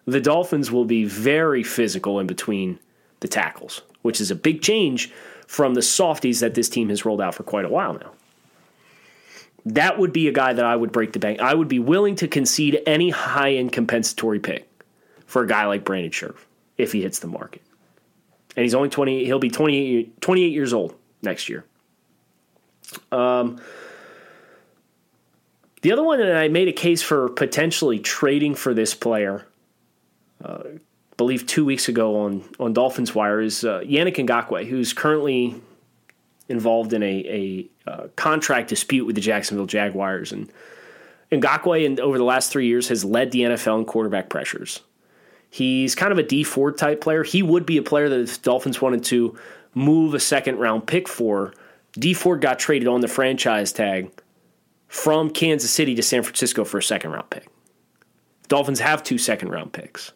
The 0.05 0.21
Dolphins 0.21 0.73
will 0.73 0.87
be 0.87 1.05
very 1.05 1.63
physical 1.63 2.19
in 2.19 2.27
between 2.27 2.81
the 3.21 3.29
tackles, 3.29 3.83
which 4.03 4.21
is 4.21 4.31
a 4.31 4.35
big 4.35 4.63
change 4.63 5.13
from 5.47 5.75
the 5.75 5.83
softies 5.83 6.41
that 6.41 6.55
this 6.55 6.69
team 6.69 6.89
has 6.89 7.05
rolled 7.05 7.21
out 7.21 7.35
for 7.35 7.43
quite 7.43 7.65
a 7.65 7.69
while 7.69 7.95
now 7.95 8.13
that 9.67 9.99
would 9.99 10.13
be 10.13 10.29
a 10.29 10.33
guy 10.33 10.53
that 10.53 10.65
I 10.65 10.75
would 10.75 10.93
break 10.93 11.13
the 11.13 11.19
bank. 11.19 11.41
I 11.41 11.55
would 11.55 11.69
be 11.69 11.79
willing 11.79 12.17
to 12.17 12.29
concede 12.29 12.81
any 12.87 13.11
high 13.11 13.55
end 13.55 13.73
compensatory 13.73 14.41
pick 14.41 14.69
for 15.27 15.43
a 15.43 15.47
guy 15.47 15.67
like 15.67 15.85
Brandon 15.85 16.11
Scherff 16.11 16.47
if 16.77 16.93
he 16.93 17.03
hits 17.03 17.19
the 17.19 17.27
market. 17.27 17.63
And 18.57 18.65
he's 18.65 18.75
only 18.75 18.89
20, 18.89 19.25
he'll 19.25 19.39
be 19.39 19.51
28, 19.51 20.21
28 20.21 20.53
years 20.53 20.73
old 20.73 20.95
next 21.23 21.49
year. 21.49 21.65
Um, 23.13 23.61
the 25.83 25.93
other 25.93 26.03
one 26.03 26.19
that 26.19 26.37
I 26.37 26.49
made 26.49 26.69
a 26.69 26.73
case 26.73 27.03
for 27.03 27.29
potentially 27.29 27.99
trading 27.99 28.55
for 28.55 28.75
this 28.75 28.95
player, 28.95 29.47
uh, 30.45 30.63
I 30.65 30.79
believe 31.17 31.47
two 31.47 31.65
weeks 31.65 31.89
ago 31.89 32.21
on, 32.21 32.45
on 32.59 32.73
Dolphins 32.73 33.15
Wire, 33.15 33.41
is 33.41 33.65
uh, 33.65 33.81
Yannick 33.81 34.17
Ngakoue, 34.17 34.67
who's 34.67 34.93
currently 34.93 35.61
involved 36.49 36.93
in 36.93 37.03
a, 37.03 37.69
a 37.87 37.91
uh, 37.91 38.09
contract 38.17 38.69
dispute 38.69 39.05
with 39.05 39.15
the 39.15 39.21
Jacksonville 39.21 39.67
Jaguars. 39.67 40.33
And 40.33 40.51
Ngakoue, 41.31 41.85
in, 41.85 42.01
over 42.01 42.19
the 42.19 42.25
last 42.25 42.51
three 42.51 42.67
years, 42.67 42.89
has 42.89 43.05
led 43.05 43.31
the 43.31 43.41
NFL 43.41 43.81
in 43.81 43.85
quarterback 43.85 44.29
pressures. 44.29 44.81
He's 45.51 45.95
kind 45.95 46.13
of 46.13 46.19
a 46.19 46.23
Dee 46.23 46.45
Ford 46.45 46.77
type 46.77 47.01
player. 47.01 47.23
He 47.23 47.43
would 47.43 47.67
be 47.67 47.79
a 47.79 47.83
player 47.83 48.09
that 48.09 48.27
the 48.27 48.39
Dolphins 48.43 48.81
wanted 48.81 49.05
to 49.05 49.39
move 49.75 50.15
a 50.15 50.21
second 50.21 50.59
round 50.59 50.87
pick 50.87 51.09
for. 51.09 51.55
Dee 51.93 52.15
Ford 52.15 52.41
got 52.41 52.59
traded 52.59 52.89
on 52.89 53.01
the 53.01 53.09
franchise 53.09 53.73
tag 53.73 54.11
from 54.89 55.31
Kansas 55.31 55.71
City 55.71 55.95
to 55.95 56.03
San 56.03 56.23
Francisco 56.23 56.65
for 56.65 56.79
a 56.79 56.83
second 56.83 57.13
round 57.13 57.31
pick. 57.31 57.49
Dolphins 58.49 58.81
have 58.81 59.03
two 59.03 59.19
second 59.19 59.49
round 59.51 59.73
picks. 59.73 60.13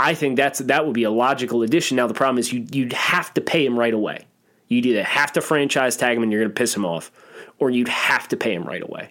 I 0.00 0.14
think 0.14 0.36
that's 0.36 0.60
that 0.60 0.86
would 0.86 0.94
be 0.94 1.02
a 1.02 1.10
logical 1.10 1.62
addition. 1.62 1.98
Now 1.98 2.06
the 2.06 2.14
problem 2.14 2.38
is 2.38 2.50
you 2.54 2.66
you'd 2.72 2.94
have 2.94 3.34
to 3.34 3.42
pay 3.42 3.66
him 3.66 3.78
right 3.78 3.92
away. 3.92 4.24
You'd 4.66 4.86
either 4.86 5.02
have 5.02 5.30
to 5.32 5.42
franchise 5.42 5.94
tag 5.98 6.16
him 6.16 6.22
and 6.22 6.32
you're 6.32 6.40
going 6.40 6.50
to 6.50 6.58
piss 6.58 6.74
him 6.74 6.86
off, 6.86 7.12
or 7.58 7.68
you'd 7.68 7.88
have 7.88 8.26
to 8.28 8.36
pay 8.36 8.54
him 8.54 8.64
right 8.64 8.82
away. 8.82 9.10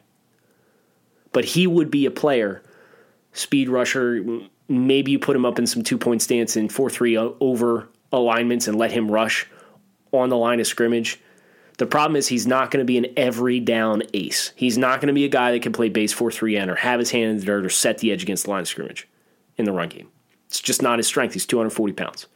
But 1.32 1.45
he 1.45 1.67
would 1.67 1.91
be 1.91 2.08
a 2.08 2.12
player, 2.12 2.63
speed 3.34 3.69
rusher. 3.69 4.25
Maybe 4.67 5.12
you 5.12 5.19
put 5.19 5.36
him 5.36 5.45
up 5.45 5.60
in 5.60 5.67
some 5.67 5.84
two 5.84 5.99
point 5.99 6.23
stance 6.23 6.56
and 6.56 6.73
four 6.73 6.89
three 6.89 7.15
over 7.15 7.88
alignments 8.12 8.67
and 8.67 8.75
let 8.75 8.91
him 8.91 9.12
rush 9.12 9.47
on 10.12 10.30
the 10.30 10.38
line 10.38 10.60
of 10.60 10.65
scrimmage. 10.65 11.19
The 11.78 11.86
problem 11.86 12.15
is 12.15 12.28
he's 12.28 12.47
not 12.47 12.71
going 12.71 12.82
to 12.82 12.86
be 12.86 12.97
an 12.97 13.06
every 13.15 13.60
down 13.60 14.02
ace. 14.15 14.54
He's 14.56 14.78
not 14.78 15.02
going 15.02 15.08
to 15.08 15.13
be 15.13 15.25
a 15.25 15.30
guy 15.30 15.52
that 15.52 15.62
can 15.62 15.71
play 15.71 15.89
base 15.89 16.13
4 16.13 16.32
3 16.32 16.58
N 16.58 16.69
or 16.71 16.75
have 16.75 16.99
his 16.99 17.12
hand 17.12 17.30
in 17.30 17.38
the 17.38 17.45
dirt 17.45 17.63
or 17.63 17.69
set 17.69 17.99
the 17.99 18.12
edge 18.12 18.23
against 18.23 18.45
the 18.45 18.49
line 18.49 18.62
of 18.62 18.67
scrimmage 18.67 19.08
in 19.56 19.65
the 19.65 19.71
run 19.71 19.89
game. 19.89 20.10
It's 20.49 20.59
just 20.59 20.81
not 20.81 20.99
his 20.99 21.07
strength. 21.07 21.33
He's 21.33 21.45
240 21.45 21.93
pounds. 21.93 22.27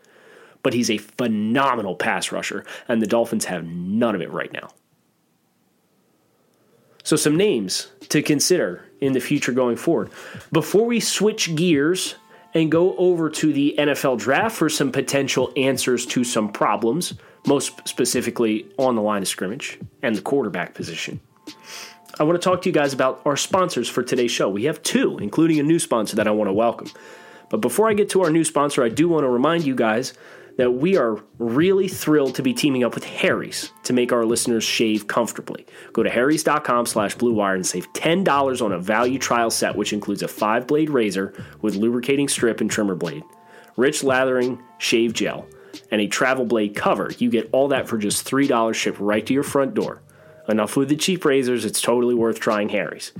But 0.62 0.74
he's 0.74 0.90
a 0.90 0.98
phenomenal 0.98 1.96
pass 1.96 2.32
rusher, 2.32 2.64
and 2.88 3.02
the 3.02 3.08
Dolphins 3.08 3.46
have 3.46 3.66
none 3.66 4.16
of 4.16 4.22
it 4.22 4.32
right 4.32 4.54
now. 4.54 4.70
So, 7.04 7.18
some 7.18 7.36
names 7.36 7.92
to 8.10 8.22
consider 8.22 8.86
in 9.02 9.12
the 9.12 9.20
future 9.20 9.52
going 9.52 9.76
forward. 9.76 10.10
Before 10.54 10.86
we 10.86 11.02
switch 11.02 11.54
gears 11.54 12.16
and 12.54 12.72
go 12.72 12.96
over 12.96 13.30
to 13.30 13.52
the 13.52 13.76
NFL 13.78 14.20
draft 14.20 14.56
for 14.56 14.70
some 14.70 14.92
potential 14.92 15.52
answers 15.58 16.06
to 16.06 16.24
some 16.24 16.50
problems, 16.50 17.14
most 17.46 17.88
specifically 17.88 18.68
on 18.78 18.96
the 18.96 19.02
line 19.02 19.22
of 19.22 19.28
scrimmage 19.28 19.80
and 20.02 20.16
the 20.16 20.22
quarterback 20.22 20.74
position. 20.74 21.20
I 22.20 22.24
want 22.24 22.40
to 22.40 22.44
talk 22.44 22.62
to 22.62 22.70
you 22.70 22.74
guys 22.74 22.94
about 22.94 23.22
our 23.26 23.36
sponsors 23.36 23.90
for 23.90 24.04
today's 24.04 24.32
show. 24.32 24.48
We 24.48 24.66
have 24.66 24.82
two, 24.84 25.18
including 25.18 25.60
a 25.60 25.64
new 25.64 25.80
sponsor 25.80 26.16
that 26.18 26.28
I 26.28 26.32
want 26.32 26.48
to 26.48 26.54
welcome. 26.54 26.90
But 27.54 27.62
before 27.62 27.88
I 27.88 27.94
get 27.94 28.10
to 28.10 28.24
our 28.24 28.32
new 28.32 28.44
sponsor, 28.44 28.82
I 28.82 28.90
do 28.90 29.08
want 29.08 29.26
to 29.26 29.30
remind 29.30 29.64
you 29.64 29.76
guys 29.76 30.16
that 30.58 30.72
we 30.72 30.98
are 30.98 31.24
really 31.38 31.88
thrilled 31.88 32.34
to 32.34 32.42
be 32.42 32.52
teaming 32.52 32.84
up 32.84 32.96
with 32.96 33.04
Harry's 33.04 33.72
to 33.84 33.94
make 33.94 34.12
our 34.12 34.26
listeners 34.26 34.64
shave 34.64 35.06
comfortably. 35.06 35.68
Go 35.92 36.02
to 36.02 36.10
harrys.com 36.10 36.88
slash 36.88 37.16
bluewire 37.16 37.54
and 37.54 37.64
save 37.64 37.94
$10 37.94 38.66
on 38.66 38.72
a 38.72 38.80
value 38.80 39.20
trial 39.20 39.52
set, 39.52 39.76
which 39.76 39.94
includes 39.94 40.24
a 40.24 40.28
five-blade 40.28 40.90
razor 40.90 41.32
with 41.62 41.76
lubricating 41.76 42.28
strip 42.28 42.60
and 42.60 42.72
trimmer 42.72 42.96
blade, 42.96 43.24
rich 43.78 44.04
lathering 44.04 44.60
shave 44.80 45.14
gel, 45.14 45.46
and 45.92 46.02
a 46.02 46.08
travel 46.08 46.46
blade 46.46 46.76
cover. 46.76 47.12
You 47.20 47.30
get 47.30 47.50
all 47.52 47.68
that 47.68 47.88
for 47.88 48.00
just 48.00 48.26
$3 48.26 48.74
shipped 48.74 49.00
right 49.00 49.28
to 49.28 49.34
your 49.34 49.44
front 49.44 49.76
door. 49.76 50.02
Enough 50.50 50.76
with 50.76 50.90
the 50.90 50.96
cheap 50.96 51.24
razors, 51.24 51.66
it's 51.66 51.82
totally 51.82 52.16
worth 52.16 52.40
trying 52.40 52.70
Harry's. 52.70 53.12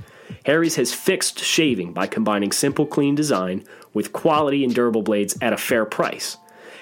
Harry's 0.46 0.76
has 0.76 0.92
fixed 0.92 1.38
shaving 1.38 1.92
by 1.92 2.06
combining 2.06 2.52
simple, 2.52 2.86
clean 2.86 3.14
design 3.14 3.64
with 3.92 4.12
quality 4.12 4.64
and 4.64 4.74
durable 4.74 5.02
blades 5.02 5.36
at 5.40 5.52
a 5.52 5.56
fair 5.56 5.84
price. 5.84 6.36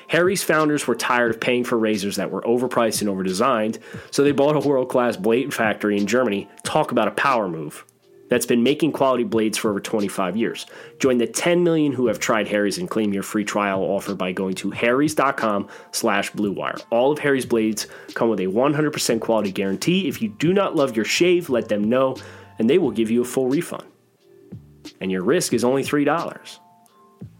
Harry's 0.09 0.43
founders 0.43 0.87
were 0.87 0.95
tired 0.95 1.31
of 1.31 1.41
paying 1.41 1.65
for 1.65 1.79
razors 1.79 2.17
that 2.17 2.31
were 2.31 2.43
overpriced 2.43 3.01
and 3.01 3.11
overdesigned, 3.11 3.79
so 4.11 4.23
they 4.23 4.33
bought 4.33 4.57
a 4.57 4.69
world 4.69 4.89
class 4.89 5.17
blade 5.17 5.55
factory 5.55 5.97
in 5.97 6.07
Germany. 6.07 6.49
Talk 6.65 6.93
about 6.93 7.09
a 7.09 7.13
power 7.13 7.49
move 7.49 7.85
that's 8.33 8.47
been 8.47 8.63
making 8.63 8.93
quality 8.93 9.25
blades 9.25 9.59
for 9.59 9.69
over 9.69 9.79
25 9.79 10.39
years. 10.39 10.65
Join 10.99 11.19
the 11.19 11.27
10 11.27 11.63
million 11.63 11.93
who 11.93 12.07
have 12.07 12.19
tried 12.19 12.49
Harry's 12.49 12.79
and 12.79 12.89
claim 12.89 13.13
your 13.13 13.23
free 13.23 13.45
trial 13.45 13.83
offer 13.83 14.15
by 14.15 14.33
going 14.33 14.55
to 14.55 14.71
harrys.com 14.71 15.69
slash 15.93 16.33
bluewire. 16.33 16.83
All 16.89 17.13
of 17.13 17.19
Harry's 17.19 17.45
blades 17.45 17.87
come 18.15 18.31
with 18.31 18.41
a 18.41 18.47
100% 18.47 19.21
quality 19.21 19.53
guarantee. 19.53 20.09
If 20.09 20.23
you 20.23 20.31
do 20.31 20.55
not 20.55 20.75
love 20.75 20.97
your 20.97 21.05
shave, 21.05 21.51
let 21.51 21.69
them 21.69 21.85
know, 21.85 22.17
and 22.63 22.71
they 22.71 22.79
will 22.79 22.93
give 22.93 23.11
you 23.11 23.23
a 23.23 23.25
full 23.25 23.49
refund. 23.49 23.83
And 25.01 25.11
your 25.11 25.25
risk 25.25 25.53
is 25.53 25.65
only 25.65 25.83
$3. 25.83 26.59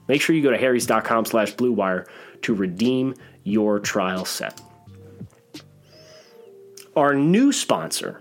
Make 0.09 0.21
sure 0.21 0.35
you 0.35 0.43
go 0.43 0.51
to 0.51 0.59
harrys.com 0.59 1.27
slash 1.27 1.55
bluewire 1.55 2.09
to 2.43 2.53
redeem 2.53 3.15
your 3.45 3.79
trial 3.79 4.25
set. 4.25 4.61
Our 6.97 7.15
new 7.15 7.53
sponsor 7.53 8.21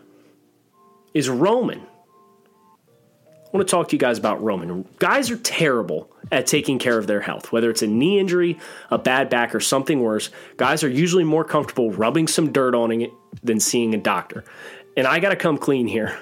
is 1.16 1.28
Roman. 1.28 1.80
I 1.80 3.58
want 3.58 3.68
to 3.68 3.72
talk 3.72 3.88
to 3.88 3.96
you 3.96 4.00
guys 4.00 4.20
about 4.20 4.44
Roman. 4.44 4.88
Guys 5.00 5.32
are 5.32 5.38
terrible 5.38 6.16
at 6.32 6.46
taking 6.46 6.78
care 6.78 7.00
of 7.00 7.08
their 7.08 7.20
health, 7.20 7.52
whether 7.52 7.72
it's 7.72 7.82
a 7.82 7.88
knee 7.88 8.20
injury, 8.20 8.60
a 8.92 9.00
bad 9.00 9.32
back, 9.32 9.56
or 9.56 9.60
something 9.60 10.02
worse. 10.02 10.30
Guys 10.58 10.84
are 10.84 10.90
usually 10.90 11.24
more 11.24 11.44
comfortable 11.44 11.92
rubbing 11.92 12.28
some 12.28 12.52
dirt 12.52 12.76
on 12.76 12.92
it 12.92 13.12
than 13.42 13.60
seeing 13.60 13.96
a 13.96 13.98
doctor. 13.98 14.44
And 14.96 15.08
I 15.08 15.18
got 15.18 15.30
to 15.30 15.36
come 15.36 15.58
clean 15.58 15.88
here. 15.88 16.16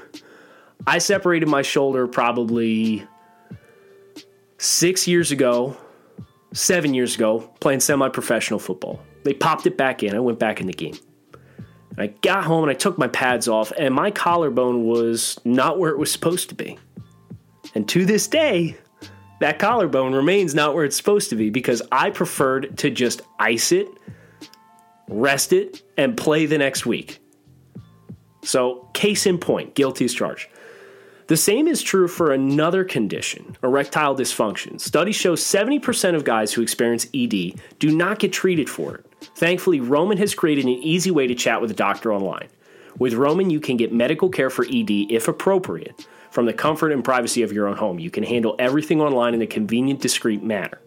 I 0.87 0.97
separated 0.97 1.47
my 1.47 1.61
shoulder 1.61 2.07
probably 2.07 3.05
six 4.57 5.07
years 5.07 5.31
ago 5.31 5.77
seven 6.53 6.93
years 6.93 7.15
ago 7.15 7.39
playing 7.59 7.79
semi 7.79 8.09
professional 8.09 8.59
football. 8.59 9.01
They 9.23 9.33
popped 9.33 9.65
it 9.67 9.77
back 9.77 10.03
in. 10.03 10.15
I 10.15 10.19
went 10.19 10.39
back 10.39 10.61
in 10.61 10.67
the 10.67 10.73
game. 10.73 10.97
I 11.97 12.07
got 12.07 12.45
home 12.45 12.63
and 12.63 12.71
I 12.71 12.75
took 12.75 12.97
my 12.97 13.09
pads 13.09 13.47
off, 13.47 13.73
and 13.77 13.93
my 13.93 14.09
collarbone 14.09 14.85
was 14.85 15.37
not 15.43 15.79
where 15.79 15.91
it 15.91 15.97
was 15.97 16.11
supposed 16.11 16.49
to 16.49 16.55
be. 16.55 16.77
And 17.75 17.87
to 17.89 18.05
this 18.05 18.27
day, 18.27 18.77
that 19.41 19.59
collarbone 19.59 20.13
remains 20.13 20.55
not 20.55 20.73
where 20.73 20.85
it's 20.85 20.95
supposed 20.95 21.29
to 21.31 21.35
be 21.35 21.49
because 21.49 21.81
I 21.91 22.09
preferred 22.09 22.77
to 22.77 22.89
just 22.89 23.21
ice 23.37 23.73
it, 23.73 23.87
rest 25.09 25.51
it, 25.51 25.83
and 25.97 26.15
play 26.15 26.45
the 26.45 26.57
next 26.57 26.85
week. 26.85 27.19
So, 28.43 28.89
case 28.93 29.25
in 29.25 29.37
point, 29.37 29.75
guilty 29.75 30.05
as 30.05 30.13
charged. 30.13 30.47
The 31.29 31.37
same 31.37 31.67
is 31.67 31.83
true 31.83 32.07
for 32.07 32.31
another 32.31 32.83
condition, 32.83 33.55
erectile 33.61 34.15
dysfunction. 34.15 34.81
Studies 34.81 35.15
show 35.15 35.35
70% 35.35 36.15
of 36.15 36.23
guys 36.23 36.51
who 36.51 36.63
experience 36.63 37.05
ED 37.13 37.53
do 37.77 37.95
not 37.95 38.17
get 38.17 38.33
treated 38.33 38.67
for 38.67 38.95
it. 38.95 39.05
Thankfully, 39.35 39.79
Roman 39.79 40.17
has 40.17 40.33
created 40.33 40.65
an 40.65 40.71
easy 40.71 41.11
way 41.11 41.27
to 41.27 41.35
chat 41.35 41.61
with 41.61 41.69
a 41.69 41.75
doctor 41.75 42.11
online. 42.11 42.47
With 42.97 43.13
Roman, 43.13 43.51
you 43.51 43.59
can 43.59 43.77
get 43.77 43.93
medical 43.93 44.29
care 44.29 44.49
for 44.49 44.65
ED 44.65 44.89
if 44.89 45.27
appropriate 45.27 46.07
from 46.31 46.47
the 46.47 46.53
comfort 46.53 46.91
and 46.91 47.03
privacy 47.03 47.43
of 47.43 47.53
your 47.53 47.67
own 47.67 47.77
home. 47.77 47.99
You 47.99 48.09
can 48.09 48.23
handle 48.23 48.55
everything 48.57 48.99
online 48.99 49.35
in 49.35 49.41
a 49.43 49.47
convenient, 49.47 50.01
discreet 50.01 50.41
manner. 50.41 50.81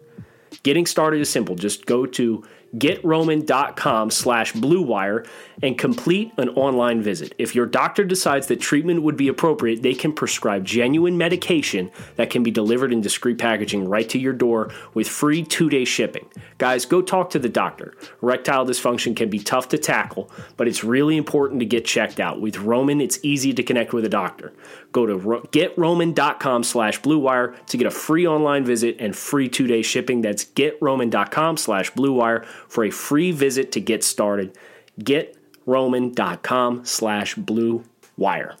Getting 0.63 0.85
started 0.85 1.21
is 1.21 1.29
simple. 1.29 1.55
Just 1.55 1.85
go 1.85 2.05
to 2.05 2.43
getroman.com 2.77 4.09
slash 4.09 4.53
bluewire 4.53 5.27
and 5.61 5.77
complete 5.77 6.31
an 6.37 6.49
online 6.49 7.01
visit. 7.01 7.33
If 7.37 7.55
your 7.55 7.65
doctor 7.65 8.03
decides 8.03 8.47
that 8.47 8.59
treatment 8.59 9.03
would 9.03 9.15
be 9.17 9.27
appropriate, 9.27 9.83
they 9.83 9.93
can 9.93 10.13
prescribe 10.13 10.65
genuine 10.65 11.17
medication 11.17 11.91
that 12.15 12.29
can 12.29 12.43
be 12.43 12.51
delivered 12.51 12.91
in 12.91 13.01
discreet 13.01 13.37
packaging 13.37 13.87
right 13.87 14.07
to 14.09 14.19
your 14.19 14.33
door 14.33 14.71
with 14.93 15.07
free 15.07 15.43
two-day 15.43 15.85
shipping. 15.85 16.27
Guys, 16.57 16.85
go 16.85 17.01
talk 17.01 17.29
to 17.31 17.39
the 17.39 17.49
doctor. 17.49 17.93
Erectile 18.21 18.65
dysfunction 18.65 19.15
can 19.15 19.29
be 19.29 19.39
tough 19.39 19.69
to 19.69 19.77
tackle, 19.77 20.31
but 20.57 20.67
it's 20.67 20.83
really 20.83 21.17
important 21.17 21.59
to 21.59 21.65
get 21.65 21.85
checked 21.85 22.19
out. 22.19 22.41
With 22.41 22.57
Roman, 22.57 23.01
it's 23.01 23.19
easy 23.23 23.53
to 23.53 23.63
connect 23.63 23.93
with 23.93 24.05
a 24.05 24.09
doctor. 24.09 24.53
Go 24.91 25.05
to 25.05 25.17
getroman.com 25.17 26.63
slash 26.63 27.01
bluewire 27.01 27.55
to 27.67 27.77
get 27.77 27.87
a 27.87 27.91
free 27.91 28.27
online 28.27 28.65
visit 28.65 28.97
and 28.99 29.15
free 29.15 29.49
two-day 29.49 29.81
shipping. 29.81 30.21
That's 30.21 30.45
getroman.com 30.45 31.57
slash 31.57 31.91
bluewire 31.93 32.45
for 32.67 32.83
a 32.83 32.89
free 32.89 33.31
visit 33.31 33.71
to 33.73 33.79
get 33.79 34.03
started. 34.03 34.57
GetRoman.com 34.99 36.85
slash 36.85 37.35
blue 37.35 37.83
wire. 38.17 38.55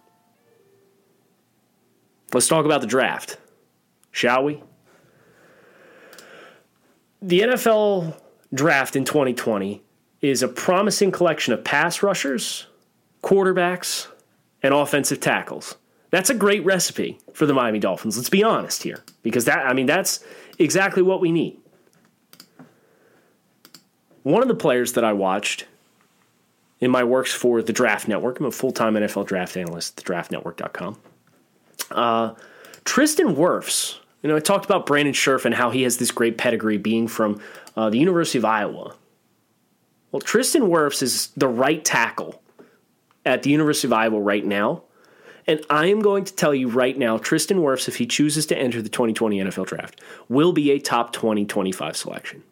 Let's 2.33 2.47
talk 2.47 2.65
about 2.65 2.81
the 2.81 2.87
draft, 2.87 3.37
shall 4.11 4.43
we? 4.43 4.63
The 7.21 7.41
NFL 7.41 8.19
draft 8.53 8.95
in 8.95 9.05
2020 9.05 9.81
is 10.21 10.41
a 10.41 10.47
promising 10.47 11.11
collection 11.11 11.53
of 11.53 11.63
pass 11.63 12.01
rushers, 12.01 12.65
quarterbacks, 13.21 14.07
and 14.63 14.73
offensive 14.73 15.19
tackles. 15.19 15.75
That's 16.09 16.29
a 16.29 16.33
great 16.33 16.63
recipe 16.63 17.19
for 17.33 17.45
the 17.45 17.53
Miami 17.53 17.79
Dolphins. 17.79 18.17
Let's 18.17 18.29
be 18.29 18.43
honest 18.43 18.83
here, 18.83 19.03
because 19.21 19.45
that 19.45 19.65
I 19.65 19.73
mean 19.73 19.85
that's 19.85 20.23
exactly 20.59 21.03
what 21.03 21.21
we 21.21 21.31
need. 21.31 21.59
One 24.23 24.41
of 24.41 24.47
the 24.47 24.55
players 24.55 24.93
that 24.93 25.03
I 25.03 25.13
watched 25.13 25.65
in 26.83 26.91
my 26.91 27.03
works 27.05 27.33
for 27.33 27.61
the 27.61 27.71
Draft 27.71 28.09
Network. 28.09 28.41
I'm 28.41 28.45
a 28.45 28.51
full 28.51 28.73
time 28.73 28.95
NFL 28.95 29.25
draft 29.25 29.55
analyst 29.55 29.97
at 29.99 30.05
thedraftnetwork.com. 30.05 30.97
Uh, 31.91 32.33
Tristan 32.83 33.35
Wirfs, 33.35 33.99
you 34.21 34.27
know, 34.27 34.35
I 34.35 34.41
talked 34.41 34.65
about 34.65 34.85
Brandon 34.85 35.13
Scherff 35.13 35.45
and 35.45 35.55
how 35.55 35.69
he 35.69 35.83
has 35.83 35.97
this 35.97 36.11
great 36.11 36.37
pedigree 36.37 36.77
being 36.77 37.07
from 37.07 37.39
uh, 37.77 37.89
the 37.89 37.97
University 37.97 38.37
of 38.37 38.43
Iowa. 38.43 38.95
Well, 40.11 40.19
Tristan 40.19 40.63
Wirfs 40.63 41.01
is 41.01 41.29
the 41.37 41.47
right 41.47 41.83
tackle 41.83 42.41
at 43.25 43.43
the 43.43 43.49
University 43.49 43.87
of 43.87 43.93
Iowa 43.93 44.19
right 44.19 44.45
now. 44.45 44.83
And 45.47 45.61
I 45.69 45.85
am 45.85 46.01
going 46.01 46.25
to 46.25 46.33
tell 46.33 46.53
you 46.53 46.67
right 46.67 46.97
now, 46.97 47.17
Tristan 47.17 47.59
Wirfs, 47.59 47.87
if 47.87 47.95
he 47.95 48.05
chooses 48.05 48.45
to 48.47 48.57
enter 48.57 48.81
the 48.81 48.89
2020 48.89 49.39
NFL 49.39 49.67
draft, 49.67 50.01
will 50.27 50.51
be 50.51 50.71
a 50.71 50.79
top 50.79 51.13
20 51.13 51.45
25 51.45 51.95
selection. 51.95 52.43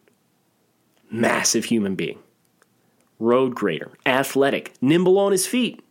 Massive 1.12 1.66
human 1.66 1.94
being. 1.94 2.18
Road 3.18 3.54
grader, 3.54 3.90
athletic, 4.06 4.72
nimble 4.80 5.18
on 5.18 5.30
his 5.30 5.46
feet. 5.46 5.84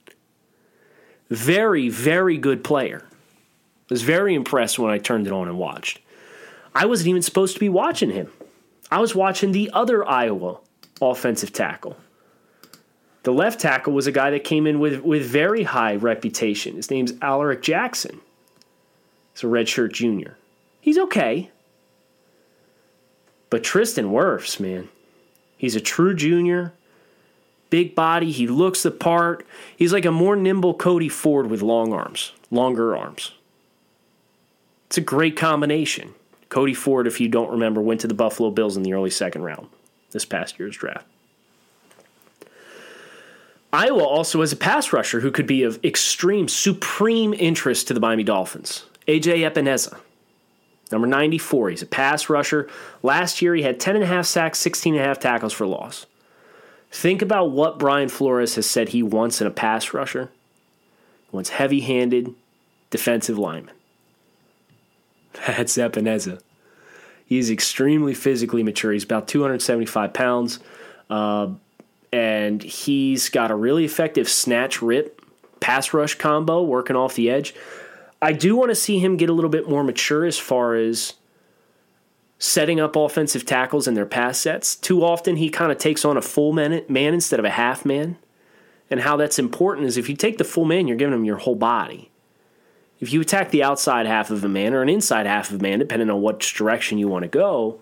Very, 1.30 1.90
very 1.90 2.38
good 2.38 2.64
player. 2.64 3.04
I 3.06 3.86
was 3.92 4.02
very 4.02 4.34
impressed 4.34 4.80
when 4.80 4.92
I 4.92 4.98
turned 4.98 5.28
it 5.28 5.34
on 5.34 5.48
and 5.48 5.60
watched. 5.60 6.00
I 6.74 6.88
wasn't 6.88 7.10
even 7.10 7.22
supposed 7.22 7.54
to 7.54 7.60
be 7.60 7.70
watching 7.70 8.10
him. 8.10 8.32
I 8.90 9.00
was 9.00 9.14
watching 9.14 9.52
the 9.52 9.70
other 9.74 10.06
Iowa 10.06 10.60
offensive 11.00 11.54
tackle. 11.54 11.98
The 13.24 13.32
left 13.32 13.60
tackle 13.60 13.94
was 13.94 14.08
a 14.08 14.12
guy 14.12 14.32
that 14.32 14.44
came 14.44 14.66
in 14.66 14.80
with, 14.80 15.02
with 15.02 15.24
very 15.24 15.64
high 15.64 15.96
reputation. 15.96 16.76
His 16.76 16.90
name's 16.90 17.14
Alaric 17.22 17.62
Jackson. 17.62 18.20
He's 19.34 19.44
a 19.44 19.48
redshirt 19.48 19.94
junior. 19.94 20.36
He's 20.80 20.98
okay. 20.98 21.52
But 23.52 23.64
Tristan 23.64 24.08
Wirfs, 24.08 24.60
man, 24.60 24.90
he's 25.62 25.76
a 25.76 25.82
true 25.82 26.15
junior. 26.15 26.74
Big 27.69 27.95
body. 27.95 28.32
He 28.32 28.47
looks 28.47 28.84
the 28.84 28.91
part. 28.91 29.45
He's 29.78 29.93
like 29.93 30.04
a 30.04 30.12
more 30.12 30.36
nimble 30.36 30.74
Cody 30.74 31.08
Ford 31.08 31.50
with 31.50 31.62
long 31.62 31.93
arms, 31.93 32.34
longer 32.50 32.97
arms. 32.97 33.32
It's 34.88 34.97
a 34.97 35.02
great 35.02 35.38
combination. 35.38 36.13
Cody 36.50 36.74
Ford, 36.74 37.08
if 37.08 37.21
you 37.21 37.30
don't 37.30 37.50
remember, 37.50 37.80
went 37.80 38.02
to 38.02 38.08
the 38.08 38.13
Buffalo 38.13 38.50
Bills 38.50 38.76
in 38.76 38.84
the 38.84 38.91
early 38.91 39.10
second 39.10 39.43
round 39.43 39.69
this 40.12 40.26
past 40.26 40.60
year's 40.60 40.76
draft. 40.76 41.06
Iowa 43.71 44.04
also 44.04 44.41
has 44.41 44.52
a 44.52 44.58
pass 44.58 44.91
rusher 44.91 45.21
who 45.21 45.32
could 45.32 45.47
be 45.47 45.63
of 45.63 45.80
extreme, 45.86 46.50
supreme 46.50 47.34
interest 47.34 47.88
to 47.88 47.93
the 47.93 48.02
Miami 48.02 48.24
Dolphins. 48.24 48.84
AJ 49.08 49.50
Epenesa, 49.50 49.97
number 50.91 51.08
94. 51.08 51.69
He's 51.69 51.82
a 51.82 51.88
pass 51.88 52.30
rusher. 52.30 52.69
Last 53.04 53.41
year, 53.41 53.56
he 53.56 53.63
had 53.63 53.80
10.5 53.80 54.25
sacks, 54.25 54.63
16.5 54.63 55.19
tackles 55.19 55.54
for 55.54 55.65
loss. 55.65 56.06
Think 56.91 57.21
about 57.21 57.51
what 57.51 57.80
Brian 57.80 58.10
Flores 58.10 58.56
has 58.56 58.69
said 58.69 58.89
he 58.89 59.01
wants 59.01 59.39
in 59.39 59.47
a 59.47 59.51
pass 59.51 59.93
rusher. 59.93 60.30
He 61.30 61.36
wants 61.36 61.51
heavy 61.51 61.80
handed 61.80 62.36
defensive 62.89 63.38
lineman. 63.38 63.75
That's 65.47 65.77
Epenesa. 65.77 66.41
He's 67.25 67.49
extremely 67.49 68.13
physically 68.13 68.62
mature. 68.62 68.91
He's 68.91 69.06
about 69.06 69.30
275 69.30 70.13
pounds. 70.13 70.60
Uh, 71.10 71.51
and 72.12 72.62
he's 72.62 73.30
got 73.30 73.51
a 73.51 73.56
really 73.56 73.86
effective 73.86 74.27
snatch 74.27 74.82
rip 74.82 75.21
pass 75.62 75.93
rush 75.93 76.15
combo 76.15 76.62
working 76.62 76.97
off 76.97 77.15
the 77.15 77.30
edge. 77.30 77.56
I 78.22 78.34
do 78.34 78.56
want 78.56 78.70
to 78.70 78.76
see 78.76 79.00
him 79.00 79.18
get 79.18 79.30
a 79.30 79.34
little 79.34 79.50
bit 79.50 79.68
more 79.68 79.84
mature 79.84 80.26
as 80.26 80.38
far 80.38 80.76
as 80.76 81.14
setting 82.38 82.80
up 82.80 82.96
offensive 82.96 83.46
tackles 83.46 83.88
in 83.88 83.94
their 83.94 84.06
pass 84.06 84.40
sets. 84.40 84.76
Too 84.76 85.04
often 85.04 85.38
he 85.38 85.50
kind 85.50 85.72
of 85.72 85.78
takes 85.78 86.06
on 86.06 86.18
a 86.18 86.22
full 86.22 86.54
man, 86.54 86.84
man 86.88 87.14
instead 87.14 87.40
of 87.40 87.46
a 87.46 87.52
half 87.52 87.86
man. 87.86 88.18
And 88.90 89.02
how 89.02 89.16
that's 89.16 89.40
important 89.40 89.88
is 89.88 89.98
if 89.98 90.10
you 90.10 90.16
take 90.16 90.38
the 90.38 90.44
full 90.44 90.66
man, 90.66 90.88
you're 90.88 90.98
giving 90.98 91.14
him 91.14 91.24
your 91.26 91.38
whole 91.38 91.56
body. 91.56 92.12
If 93.00 93.12
you 93.12 93.22
attack 93.22 93.50
the 93.50 93.64
outside 93.64 94.06
half 94.06 94.30
of 94.30 94.44
a 94.44 94.50
man 94.50 94.74
or 94.74 94.82
an 94.82 94.90
inside 94.90 95.26
half 95.26 95.50
of 95.50 95.60
a 95.60 95.64
man, 95.64 95.80
depending 95.80 96.10
on 96.10 96.22
which 96.22 96.54
direction 96.54 96.98
you 96.98 97.08
want 97.08 97.24
to 97.24 97.30
go, 97.30 97.82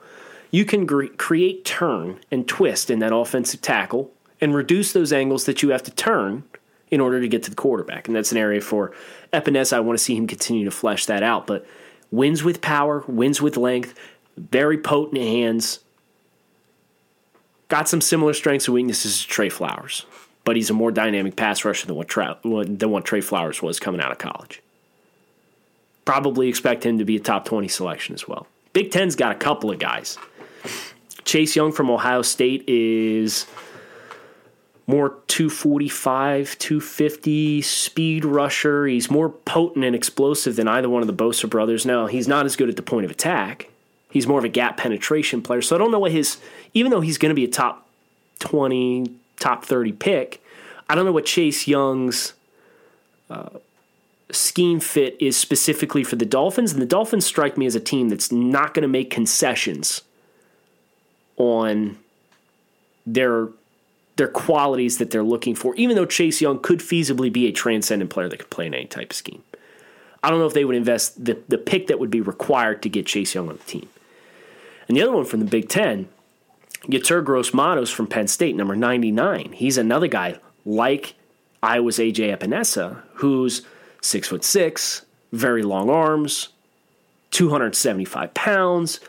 you 0.51 0.65
can 0.65 0.85
gre- 0.85 1.07
create 1.17 1.65
turn 1.65 2.19
and 2.31 2.47
twist 2.47 2.89
in 2.89 2.99
that 2.99 3.13
offensive 3.13 3.61
tackle 3.61 4.11
and 4.39 4.55
reduce 4.55 4.93
those 4.93 5.11
angles 5.11 5.45
that 5.45 5.61
you 5.61 5.69
have 5.69 5.83
to 5.83 5.91
turn 5.91 6.43
in 6.91 6.99
order 6.99 7.21
to 7.21 7.27
get 7.27 7.43
to 7.43 7.49
the 7.49 7.55
quarterback. 7.55 8.07
And 8.07 8.15
that's 8.15 8.31
an 8.31 8.37
area 8.37 8.61
for 8.61 8.93
Epenesa. 9.31 9.73
I 9.73 9.79
want 9.79 9.97
to 9.97 10.03
see 10.03 10.15
him 10.15 10.27
continue 10.27 10.65
to 10.65 10.71
flesh 10.71 11.05
that 11.05 11.23
out. 11.23 11.47
But 11.47 11.65
wins 12.11 12.43
with 12.43 12.61
power, 12.61 13.03
wins 13.07 13.41
with 13.41 13.57
length, 13.57 13.97
very 14.37 14.77
potent 14.77 15.21
hands. 15.21 15.79
Got 17.67 17.87
some 17.87 18.01
similar 18.01 18.33
strengths 18.33 18.67
and 18.67 18.73
weaknesses 18.73 19.21
to 19.21 19.27
Trey 19.27 19.49
Flowers, 19.49 20.05
but 20.43 20.55
he's 20.55 20.71
a 20.71 20.73
more 20.73 20.91
dynamic 20.91 21.35
pass 21.35 21.63
rusher 21.63 21.85
than 21.85 21.95
what, 21.95 22.07
Tra- 22.07 22.39
than 22.43 22.89
what 22.89 23.05
Trey 23.05 23.21
Flowers 23.21 23.61
was 23.61 23.79
coming 23.79 24.01
out 24.01 24.11
of 24.11 24.17
college. 24.17 24.63
Probably 26.05 26.47
expect 26.47 26.83
him 26.83 26.97
to 26.97 27.05
be 27.05 27.17
a 27.17 27.19
top 27.19 27.45
20 27.45 27.67
selection 27.67 28.15
as 28.15 28.27
well. 28.27 28.47
Big 28.73 28.89
Ten's 28.89 29.15
got 29.15 29.31
a 29.31 29.35
couple 29.35 29.69
of 29.69 29.77
guys. 29.77 30.17
Chase 31.23 31.55
Young 31.55 31.71
from 31.71 31.91
Ohio 31.91 32.23
State 32.23 32.63
is 32.67 33.45
more 34.89 35.19
245, 35.27 36.57
250 36.57 37.61
speed 37.61 38.25
rusher. 38.25 38.87
He's 38.87 39.11
more 39.11 39.29
potent 39.29 39.85
and 39.85 39.95
explosive 39.95 40.55
than 40.55 40.67
either 40.67 40.89
one 40.89 41.03
of 41.03 41.07
the 41.07 41.13
Bosa 41.13 41.47
brothers. 41.47 41.85
Now, 41.85 42.07
he's 42.07 42.27
not 42.27 42.47
as 42.47 42.55
good 42.55 42.69
at 42.69 42.75
the 42.75 42.81
point 42.81 43.05
of 43.05 43.11
attack. 43.11 43.69
He's 44.09 44.25
more 44.25 44.39
of 44.39 44.45
a 44.45 44.49
gap 44.49 44.77
penetration 44.77 45.43
player. 45.43 45.61
So 45.61 45.75
I 45.75 45.79
don't 45.79 45.91
know 45.91 45.99
what 45.99 46.11
his, 46.11 46.37
even 46.73 46.89
though 46.89 47.01
he's 47.01 47.19
going 47.19 47.29
to 47.29 47.35
be 47.35 47.43
a 47.43 47.47
top 47.47 47.87
20, 48.39 49.13
top 49.39 49.63
30 49.63 49.91
pick, 49.91 50.43
I 50.89 50.95
don't 50.95 51.05
know 51.05 51.11
what 51.11 51.27
Chase 51.27 51.67
Young's 51.67 52.33
uh, 53.29 53.59
scheme 54.31 54.79
fit 54.79 55.15
is 55.19 55.37
specifically 55.37 56.03
for 56.03 56.15
the 56.15 56.25
Dolphins. 56.25 56.73
And 56.73 56.81
the 56.81 56.87
Dolphins 56.87 57.27
strike 57.27 57.59
me 57.59 57.67
as 57.67 57.75
a 57.75 57.79
team 57.79 58.09
that's 58.09 58.31
not 58.31 58.73
going 58.73 58.81
to 58.81 58.87
make 58.87 59.11
concessions 59.11 60.01
on 61.37 61.99
their 63.05 63.49
their 64.19 64.27
qualities 64.27 64.97
that 64.97 65.11
they're 65.11 65.23
looking 65.23 65.55
for, 65.55 65.73
even 65.75 65.95
though 65.95 66.05
Chase 66.05 66.41
Young 66.41 66.59
could 66.59 66.79
feasibly 66.79 67.31
be 67.31 67.47
a 67.47 67.51
transcendent 67.53 68.11
player 68.11 68.27
that 68.27 68.37
could 68.37 68.49
play 68.49 68.67
in 68.67 68.73
any 68.73 68.85
type 68.85 69.11
of 69.11 69.15
scheme. 69.15 69.41
I 70.21 70.29
don't 70.29 70.39
know 70.39 70.45
if 70.45 70.53
they 70.53 70.65
would 70.65 70.75
invest 70.75 71.23
the, 71.23 71.39
the 71.47 71.57
pick 71.57 71.87
that 71.87 71.99
would 71.99 72.11
be 72.11 72.19
required 72.19 72.83
to 72.83 72.89
get 72.89 73.05
Chase 73.05 73.33
Young 73.33 73.47
on 73.47 73.55
the 73.55 73.63
team. 73.63 73.87
And 74.89 74.97
the 74.97 75.01
other 75.01 75.13
one 75.13 75.23
from 75.23 75.39
the 75.39 75.45
Big 75.45 75.69
Ten, 75.69 76.09
Yetur 76.83 77.23
Gross-Matos 77.23 77.89
from 77.89 78.07
Penn 78.07 78.27
State, 78.27 78.57
number 78.57 78.75
99. 78.75 79.53
He's 79.53 79.77
another 79.77 80.07
guy 80.07 80.37
like 80.65 81.15
Iowa's 81.63 81.97
AJ 81.97 82.37
Epenesa, 82.37 83.01
who's 83.15 83.61
six 84.01 84.27
foot 84.27 84.43
six, 84.43 85.05
very 85.31 85.63
long 85.63 85.89
arms, 85.89 86.49
275 87.31 88.33
pounds, 88.33 88.99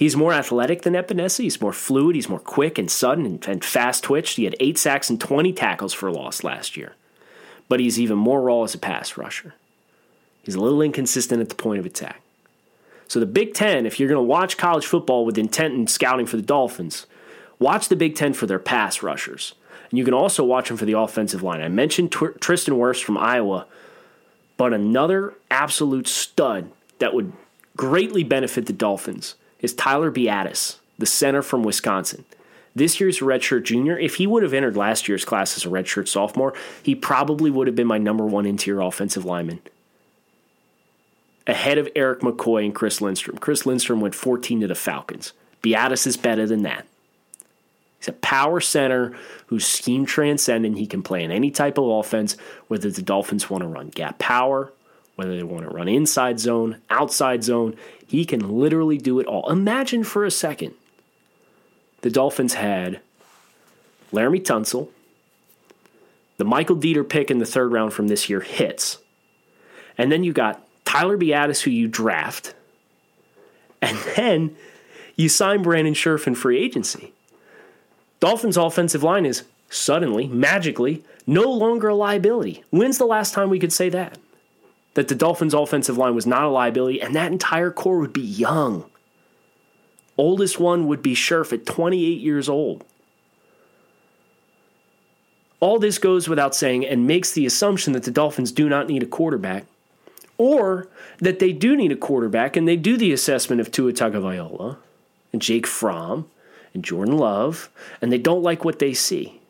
He's 0.00 0.16
more 0.16 0.32
athletic 0.32 0.80
than 0.80 0.94
Epenesa. 0.94 1.42
He's 1.42 1.60
more 1.60 1.74
fluid. 1.74 2.16
He's 2.16 2.30
more 2.30 2.38
quick 2.38 2.78
and 2.78 2.90
sudden 2.90 3.26
and, 3.26 3.46
and 3.46 3.62
fast 3.62 4.02
twitched. 4.02 4.38
He 4.38 4.44
had 4.44 4.56
eight 4.58 4.78
sacks 4.78 5.10
and 5.10 5.20
20 5.20 5.52
tackles 5.52 5.92
for 5.92 6.10
loss 6.10 6.42
last 6.42 6.74
year. 6.74 6.94
But 7.68 7.80
he's 7.80 8.00
even 8.00 8.16
more 8.16 8.40
raw 8.40 8.62
as 8.62 8.74
a 8.74 8.78
pass 8.78 9.18
rusher. 9.18 9.52
He's 10.42 10.54
a 10.54 10.60
little 10.60 10.80
inconsistent 10.80 11.42
at 11.42 11.50
the 11.50 11.54
point 11.54 11.80
of 11.80 11.84
attack. 11.84 12.22
So 13.08 13.20
the 13.20 13.26
Big 13.26 13.52
Ten, 13.52 13.84
if 13.84 14.00
you're 14.00 14.08
going 14.08 14.16
to 14.16 14.22
watch 14.22 14.56
college 14.56 14.86
football 14.86 15.26
with 15.26 15.36
intent 15.36 15.74
and 15.74 15.90
scouting 15.90 16.24
for 16.24 16.38
the 16.38 16.42
Dolphins, 16.42 17.04
watch 17.58 17.90
the 17.90 17.94
Big 17.94 18.14
Ten 18.14 18.32
for 18.32 18.46
their 18.46 18.58
pass 18.58 19.02
rushers. 19.02 19.52
And 19.90 19.98
you 19.98 20.04
can 20.06 20.14
also 20.14 20.42
watch 20.42 20.68
them 20.68 20.78
for 20.78 20.86
the 20.86 20.98
offensive 20.98 21.42
line. 21.42 21.60
I 21.60 21.68
mentioned 21.68 22.10
Tr- 22.10 22.38
Tristan 22.40 22.76
Wirfs 22.76 23.04
from 23.04 23.18
Iowa, 23.18 23.66
but 24.56 24.72
another 24.72 25.34
absolute 25.50 26.08
stud 26.08 26.70
that 27.00 27.12
would 27.12 27.34
greatly 27.76 28.24
benefit 28.24 28.64
the 28.64 28.72
Dolphins 28.72 29.34
is 29.62 29.74
Tyler 29.74 30.10
Biadasz, 30.10 30.76
the 30.98 31.06
center 31.06 31.42
from 31.42 31.62
Wisconsin. 31.62 32.24
This 32.74 33.00
year's 33.00 33.18
redshirt 33.18 33.64
junior, 33.64 33.98
if 33.98 34.16
he 34.16 34.26
would 34.26 34.42
have 34.42 34.54
entered 34.54 34.76
last 34.76 35.08
year's 35.08 35.24
class 35.24 35.56
as 35.56 35.64
a 35.64 35.68
redshirt 35.68 36.08
sophomore, 36.08 36.54
he 36.82 36.94
probably 36.94 37.50
would 37.50 37.66
have 37.66 37.76
been 37.76 37.86
my 37.86 37.98
number 37.98 38.24
one 38.24 38.46
interior 38.46 38.80
offensive 38.80 39.24
lineman. 39.24 39.60
Ahead 41.46 41.78
of 41.78 41.88
Erik 41.96 42.20
McCoy 42.20 42.64
and 42.64 42.74
Chris 42.74 43.00
Lindstrom. 43.00 43.38
Chris 43.38 43.66
Lindstrom 43.66 44.00
went 44.00 44.14
14 44.14 44.60
to 44.60 44.68
the 44.68 44.74
Falcons. 44.74 45.32
Biadasz 45.62 46.06
is 46.06 46.16
better 46.16 46.46
than 46.46 46.62
that. 46.62 46.86
He's 47.98 48.08
a 48.08 48.12
power 48.12 48.60
center 48.60 49.14
who's 49.46 49.66
scheme 49.66 50.06
transcendent. 50.06 50.78
He 50.78 50.86
can 50.86 51.02
play 51.02 51.22
in 51.22 51.30
any 51.30 51.50
type 51.50 51.76
of 51.76 51.84
offense, 51.84 52.36
whether 52.68 52.90
the 52.90 53.02
Dolphins 53.02 53.50
want 53.50 53.62
to 53.62 53.68
run 53.68 53.88
gap 53.88 54.18
power, 54.18 54.72
whether 55.20 55.36
they 55.36 55.42
want 55.42 55.68
to 55.68 55.74
run 55.74 55.86
inside 55.86 56.40
zone, 56.40 56.78
outside 56.88 57.44
zone. 57.44 57.76
He 58.06 58.24
can 58.24 58.58
literally 58.58 58.96
do 58.96 59.20
it 59.20 59.26
all. 59.26 59.50
Imagine 59.50 60.02
for 60.02 60.24
a 60.24 60.30
second 60.30 60.72
the 62.00 62.08
Dolphins 62.08 62.54
had 62.54 63.00
Laremy 64.14 64.42
Tunsil, 64.42 64.88
the 66.38 66.46
Michael 66.46 66.76
Deiter 66.76 67.06
pick 67.06 67.30
in 67.30 67.36
the 67.36 67.44
third 67.44 67.70
round 67.70 67.92
from 67.92 68.08
this 68.08 68.30
year 68.30 68.40
hits, 68.40 68.96
and 69.98 70.10
then 70.10 70.24
you 70.24 70.32
got 70.32 70.66
Tyler 70.86 71.18
Biadasz, 71.18 71.60
who 71.60 71.70
you 71.70 71.86
draft, 71.86 72.54
and 73.82 73.98
then 74.16 74.56
you 75.16 75.28
sign 75.28 75.62
Brandon 75.62 75.92
Scherff 75.92 76.26
in 76.26 76.34
free 76.34 76.58
agency. 76.58 77.12
Dolphins' 78.20 78.56
offensive 78.56 79.02
line 79.02 79.26
is 79.26 79.44
suddenly, 79.68 80.28
magically, 80.28 81.04
no 81.26 81.42
longer 81.42 81.88
a 81.88 81.94
liability. 81.94 82.64
When's 82.70 82.96
the 82.96 83.04
last 83.04 83.34
time 83.34 83.50
we 83.50 83.58
could 83.58 83.74
say 83.74 83.90
that? 83.90 84.16
That 84.94 85.08
the 85.08 85.14
Dolphins' 85.14 85.54
offensive 85.54 85.96
line 85.96 86.14
was 86.14 86.26
not 86.26 86.44
a 86.44 86.48
liability 86.48 87.00
and 87.00 87.14
that 87.14 87.30
entire 87.30 87.70
core 87.70 87.98
would 87.98 88.12
be 88.12 88.20
young. 88.20 88.90
Oldest 90.18 90.58
one 90.60 90.86
would 90.86 91.02
be 91.02 91.14
Scherff 91.14 91.52
at 91.52 91.64
28 91.64 92.20
years 92.20 92.48
old. 92.48 92.84
All 95.60 95.78
this 95.78 95.98
goes 95.98 96.28
without 96.28 96.54
saying 96.54 96.86
and 96.86 97.06
makes 97.06 97.32
the 97.32 97.46
assumption 97.46 97.92
that 97.92 98.02
the 98.02 98.10
Dolphins 98.10 98.50
do 98.50 98.68
not 98.68 98.88
need 98.88 99.02
a 99.02 99.06
quarterback, 99.06 99.66
or 100.38 100.88
that 101.18 101.38
they 101.38 101.52
do 101.52 101.76
need 101.76 101.92
a 101.92 101.96
quarterback 101.96 102.56
and 102.56 102.66
they 102.66 102.76
do 102.76 102.96
the 102.96 103.12
assessment 103.12 103.60
of 103.60 103.70
Tua 103.70 103.92
Tagovailoa 103.92 104.78
and 105.32 105.42
Jake 105.42 105.66
Fromm 105.66 106.30
and 106.72 106.84
Jordan 106.84 107.16
Love, 107.16 107.68
and 108.00 108.10
they 108.10 108.18
don't 108.18 108.42
like 108.42 108.64
what 108.64 108.78
they 108.78 108.94
see. 108.94 109.40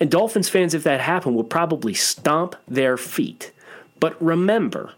And 0.00 0.10
Dolphins 0.10 0.48
fans, 0.48 0.74
if 0.74 0.84
that 0.84 1.00
happened, 1.00 1.36
will 1.36 1.44
probably 1.44 1.94
stomp 1.94 2.54
their 2.66 2.96
feet. 2.96 3.50
But 4.00 4.20
remember, 4.22 4.92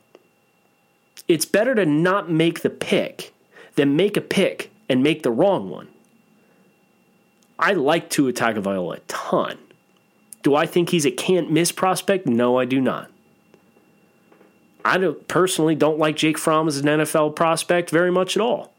it's 1.28 1.44
better 1.44 1.74
to 1.74 1.86
not 1.86 2.30
make 2.30 2.60
the 2.60 2.70
pick 2.70 3.32
than 3.76 3.96
make 3.96 4.16
a 4.16 4.20
pick 4.20 4.70
and 4.88 5.02
make 5.02 5.22
the 5.22 5.30
wrong 5.30 5.70
one. 5.70 5.88
I 7.58 7.72
like 7.72 8.10
Tua 8.10 8.32
Tagovailoa 8.32 8.96
a 8.96 9.00
ton. 9.00 9.58
Do 10.42 10.54
I 10.54 10.66
think 10.66 10.88
he's 10.88 11.04
a 11.04 11.10
can't 11.10 11.50
miss 11.50 11.70
prospect? 11.70 12.26
No, 12.26 12.58
I 12.58 12.64
do 12.64 12.80
not. 12.80 13.10
I 14.84 14.96
don't, 14.96 15.28
personally 15.28 15.74
don't 15.74 15.98
like 15.98 16.16
Jake 16.16 16.38
Fromm 16.38 16.66
as 16.68 16.78
an 16.78 16.86
NFL 16.86 17.36
prospect 17.36 17.90
very 17.90 18.10
much 18.10 18.36
at 18.36 18.42
all. 18.42 18.72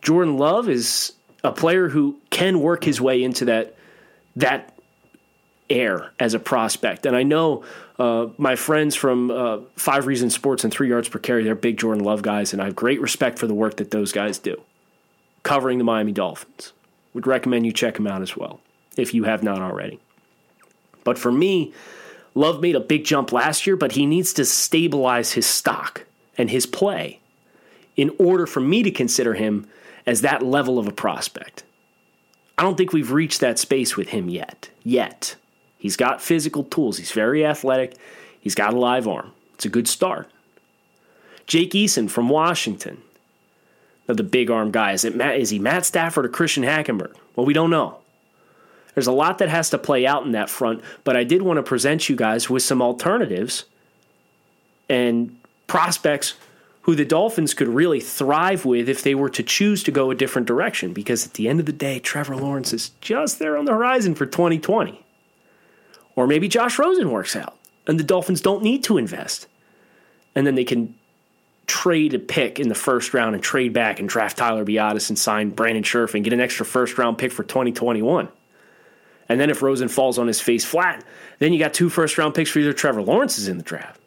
Jordan 0.00 0.38
Love 0.38 0.68
is 0.68 1.12
a 1.44 1.52
player 1.52 1.88
who 1.88 2.16
can 2.30 2.60
work 2.60 2.84
his 2.84 3.00
way 3.00 3.22
into 3.22 3.44
that 3.46 3.76
that 4.36 4.75
air 5.68 6.12
as 6.18 6.34
a 6.34 6.38
prospect. 6.38 7.06
And 7.06 7.16
I 7.16 7.22
know 7.22 7.64
uh, 7.98 8.28
my 8.38 8.56
friends 8.56 8.94
from 8.94 9.30
uh, 9.30 9.58
Five 9.76 10.06
Reasons 10.06 10.34
Sports 10.34 10.64
and 10.64 10.72
Three 10.72 10.88
Yards 10.88 11.08
Per 11.08 11.18
Carry, 11.18 11.44
they're 11.44 11.54
big 11.54 11.78
Jordan 11.78 12.04
Love 12.04 12.22
guys, 12.22 12.52
and 12.52 12.62
I 12.62 12.66
have 12.66 12.76
great 12.76 13.00
respect 13.00 13.38
for 13.38 13.46
the 13.46 13.54
work 13.54 13.76
that 13.76 13.90
those 13.90 14.12
guys 14.12 14.38
do 14.38 14.60
covering 15.42 15.78
the 15.78 15.84
Miami 15.84 16.10
Dolphins. 16.10 16.72
Would 17.14 17.26
recommend 17.26 17.64
you 17.64 17.72
check 17.72 17.94
them 17.94 18.06
out 18.06 18.20
as 18.20 18.36
well 18.36 18.60
if 18.96 19.14
you 19.14 19.24
have 19.24 19.42
not 19.42 19.62
already. 19.62 20.00
But 21.04 21.18
for 21.18 21.30
me, 21.30 21.72
Love 22.34 22.60
made 22.60 22.74
a 22.74 22.80
big 22.80 23.04
jump 23.04 23.32
last 23.32 23.66
year, 23.66 23.76
but 23.76 23.92
he 23.92 24.04
needs 24.04 24.34
to 24.34 24.44
stabilize 24.44 25.32
his 25.32 25.46
stock 25.46 26.04
and 26.36 26.50
his 26.50 26.66
play 26.66 27.20
in 27.96 28.10
order 28.18 28.44
for 28.46 28.60
me 28.60 28.82
to 28.82 28.90
consider 28.90 29.34
him 29.34 29.66
as 30.04 30.20
that 30.20 30.42
level 30.42 30.78
of 30.78 30.86
a 30.86 30.92
prospect. 30.92 31.62
I 32.58 32.62
don't 32.62 32.76
think 32.76 32.92
we've 32.92 33.12
reached 33.12 33.40
that 33.40 33.58
space 33.58 33.96
with 33.96 34.08
him 34.08 34.28
yet. 34.28 34.68
Yet. 34.82 35.36
He's 35.78 35.96
got 35.96 36.22
physical 36.22 36.64
tools. 36.64 36.98
He's 36.98 37.12
very 37.12 37.44
athletic. 37.44 37.96
He's 38.40 38.54
got 38.54 38.74
a 38.74 38.78
live 38.78 39.06
arm. 39.06 39.32
It's 39.54 39.64
a 39.64 39.70
good 39.70 39.88
start. 39.88 40.30
Jake 41.46 41.72
Eason 41.72 42.10
from 42.10 42.28
Washington. 42.28 43.02
Now, 44.08 44.14
the 44.14 44.22
big 44.22 44.50
arm 44.50 44.70
guy. 44.70 44.92
Is, 44.92 45.04
it 45.04 45.16
Matt, 45.16 45.38
is 45.38 45.50
he 45.50 45.58
Matt 45.58 45.84
Stafford 45.84 46.24
or 46.24 46.28
Christian 46.28 46.62
Hackenberg? 46.62 47.14
Well, 47.34 47.46
we 47.46 47.52
don't 47.52 47.70
know. 47.70 47.98
There's 48.94 49.06
a 49.06 49.12
lot 49.12 49.38
that 49.38 49.48
has 49.48 49.70
to 49.70 49.78
play 49.78 50.06
out 50.06 50.24
in 50.24 50.32
that 50.32 50.48
front, 50.48 50.82
but 51.04 51.16
I 51.16 51.24
did 51.24 51.42
want 51.42 51.58
to 51.58 51.62
present 51.62 52.08
you 52.08 52.16
guys 52.16 52.48
with 52.48 52.62
some 52.62 52.80
alternatives 52.80 53.64
and 54.88 55.38
prospects 55.66 56.34
who 56.82 56.94
the 56.94 57.04
Dolphins 57.04 57.52
could 57.52 57.68
really 57.68 58.00
thrive 58.00 58.64
with 58.64 58.88
if 58.88 59.02
they 59.02 59.14
were 59.14 59.28
to 59.30 59.42
choose 59.42 59.82
to 59.82 59.90
go 59.90 60.10
a 60.10 60.14
different 60.14 60.46
direction. 60.46 60.92
Because 60.92 61.26
at 61.26 61.34
the 61.34 61.48
end 61.48 61.60
of 61.60 61.66
the 61.66 61.72
day, 61.72 61.98
Trevor 61.98 62.36
Lawrence 62.36 62.72
is 62.72 62.92
just 63.00 63.38
there 63.38 63.56
on 63.56 63.64
the 63.64 63.72
horizon 63.72 64.14
for 64.14 64.24
2020. 64.24 65.04
Or 66.16 66.26
maybe 66.26 66.48
Josh 66.48 66.78
Rosen 66.78 67.10
works 67.10 67.36
out 67.36 67.58
and 67.86 68.00
the 68.00 68.04
Dolphins 68.04 68.40
don't 68.40 68.62
need 68.62 68.82
to 68.84 68.98
invest. 68.98 69.46
And 70.34 70.46
then 70.46 70.54
they 70.54 70.64
can 70.64 70.94
trade 71.66 72.14
a 72.14 72.18
pick 72.18 72.58
in 72.58 72.68
the 72.68 72.74
first 72.74 73.14
round 73.14 73.34
and 73.34 73.42
trade 73.42 73.72
back 73.72 74.00
and 74.00 74.08
draft 74.08 74.38
Tyler 74.38 74.64
Biadasz 74.64 75.08
and 75.08 75.18
sign 75.18 75.50
Brandon 75.50 75.82
Scherff 75.82 76.14
and 76.14 76.24
get 76.24 76.32
an 76.32 76.40
extra 76.40 76.64
first 76.64 76.98
round 76.98 77.18
pick 77.18 77.32
for 77.32 77.42
2021. 77.42 78.28
And 79.28 79.40
then 79.40 79.50
if 79.50 79.62
Rosen 79.62 79.88
falls 79.88 80.18
on 80.18 80.26
his 80.26 80.40
face 80.40 80.64
flat, 80.64 81.04
then 81.38 81.52
you 81.52 81.58
got 81.58 81.74
two 81.74 81.88
first 81.88 82.16
round 82.18 82.34
picks 82.34 82.50
for 82.50 82.60
either 82.60 82.72
Trevor 82.72 83.02
Lawrence 83.02 83.38
is 83.38 83.48
in 83.48 83.58
the 83.58 83.64
draft. 83.64 84.00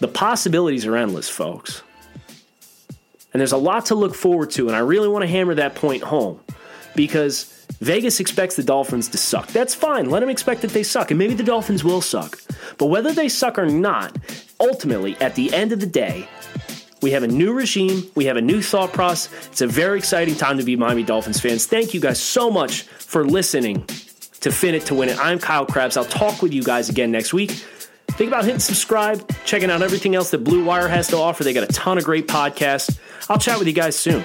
The 0.00 0.08
possibilities 0.08 0.84
are 0.84 0.96
endless, 0.96 1.28
folks. 1.28 1.82
And 3.32 3.40
there's 3.40 3.52
a 3.52 3.58
lot 3.58 3.86
to 3.86 3.94
look 3.94 4.14
forward 4.14 4.50
to, 4.52 4.66
and 4.66 4.76
I 4.76 4.80
really 4.80 5.08
want 5.08 5.22
to 5.22 5.26
hammer 5.26 5.54
that 5.54 5.74
point 5.74 6.02
home 6.02 6.40
because 6.94 7.55
Vegas 7.80 8.20
expects 8.20 8.56
the 8.56 8.62
Dolphins 8.62 9.08
to 9.08 9.18
suck. 9.18 9.48
That's 9.48 9.74
fine. 9.74 10.08
Let 10.10 10.20
them 10.20 10.30
expect 10.30 10.62
that 10.62 10.70
they 10.70 10.82
suck, 10.82 11.10
and 11.10 11.18
maybe 11.18 11.34
the 11.34 11.42
Dolphins 11.42 11.84
will 11.84 12.00
suck. 12.00 12.38
But 12.78 12.86
whether 12.86 13.12
they 13.12 13.28
suck 13.28 13.58
or 13.58 13.66
not, 13.66 14.16
ultimately, 14.58 15.16
at 15.20 15.34
the 15.34 15.52
end 15.52 15.72
of 15.72 15.80
the 15.80 15.86
day, 15.86 16.28
we 17.02 17.10
have 17.10 17.22
a 17.22 17.28
new 17.28 17.52
regime. 17.52 18.10
We 18.14 18.24
have 18.24 18.36
a 18.36 18.40
new 18.40 18.62
thought 18.62 18.92
process. 18.92 19.48
It's 19.48 19.60
a 19.60 19.66
very 19.66 19.98
exciting 19.98 20.34
time 20.34 20.58
to 20.58 20.64
be 20.64 20.76
Miami 20.76 21.02
Dolphins 21.02 21.40
fans. 21.40 21.66
Thank 21.66 21.92
you 21.92 22.00
guys 22.00 22.20
so 22.20 22.50
much 22.50 22.82
for 22.82 23.24
listening 23.24 23.84
to 24.40 24.50
Fin 24.50 24.74
It 24.74 24.86
to 24.86 24.94
Win 24.94 25.10
It. 25.10 25.18
I'm 25.18 25.38
Kyle 25.38 25.66
Crabbs. 25.66 25.96
I'll 25.96 26.04
talk 26.04 26.42
with 26.42 26.54
you 26.54 26.62
guys 26.62 26.88
again 26.88 27.10
next 27.10 27.32
week. 27.32 27.50
Think 27.50 28.28
about 28.28 28.44
hitting 28.44 28.60
subscribe, 28.60 29.30
checking 29.44 29.70
out 29.70 29.82
everything 29.82 30.14
else 30.14 30.30
that 30.30 30.38
Blue 30.38 30.64
Wire 30.64 30.88
has 30.88 31.08
to 31.08 31.18
offer. 31.18 31.44
They 31.44 31.52
got 31.52 31.64
a 31.68 31.72
ton 31.72 31.98
of 31.98 32.04
great 32.04 32.26
podcasts. 32.26 32.98
I'll 33.28 33.38
chat 33.38 33.58
with 33.58 33.68
you 33.68 33.74
guys 33.74 33.96
soon. 33.96 34.24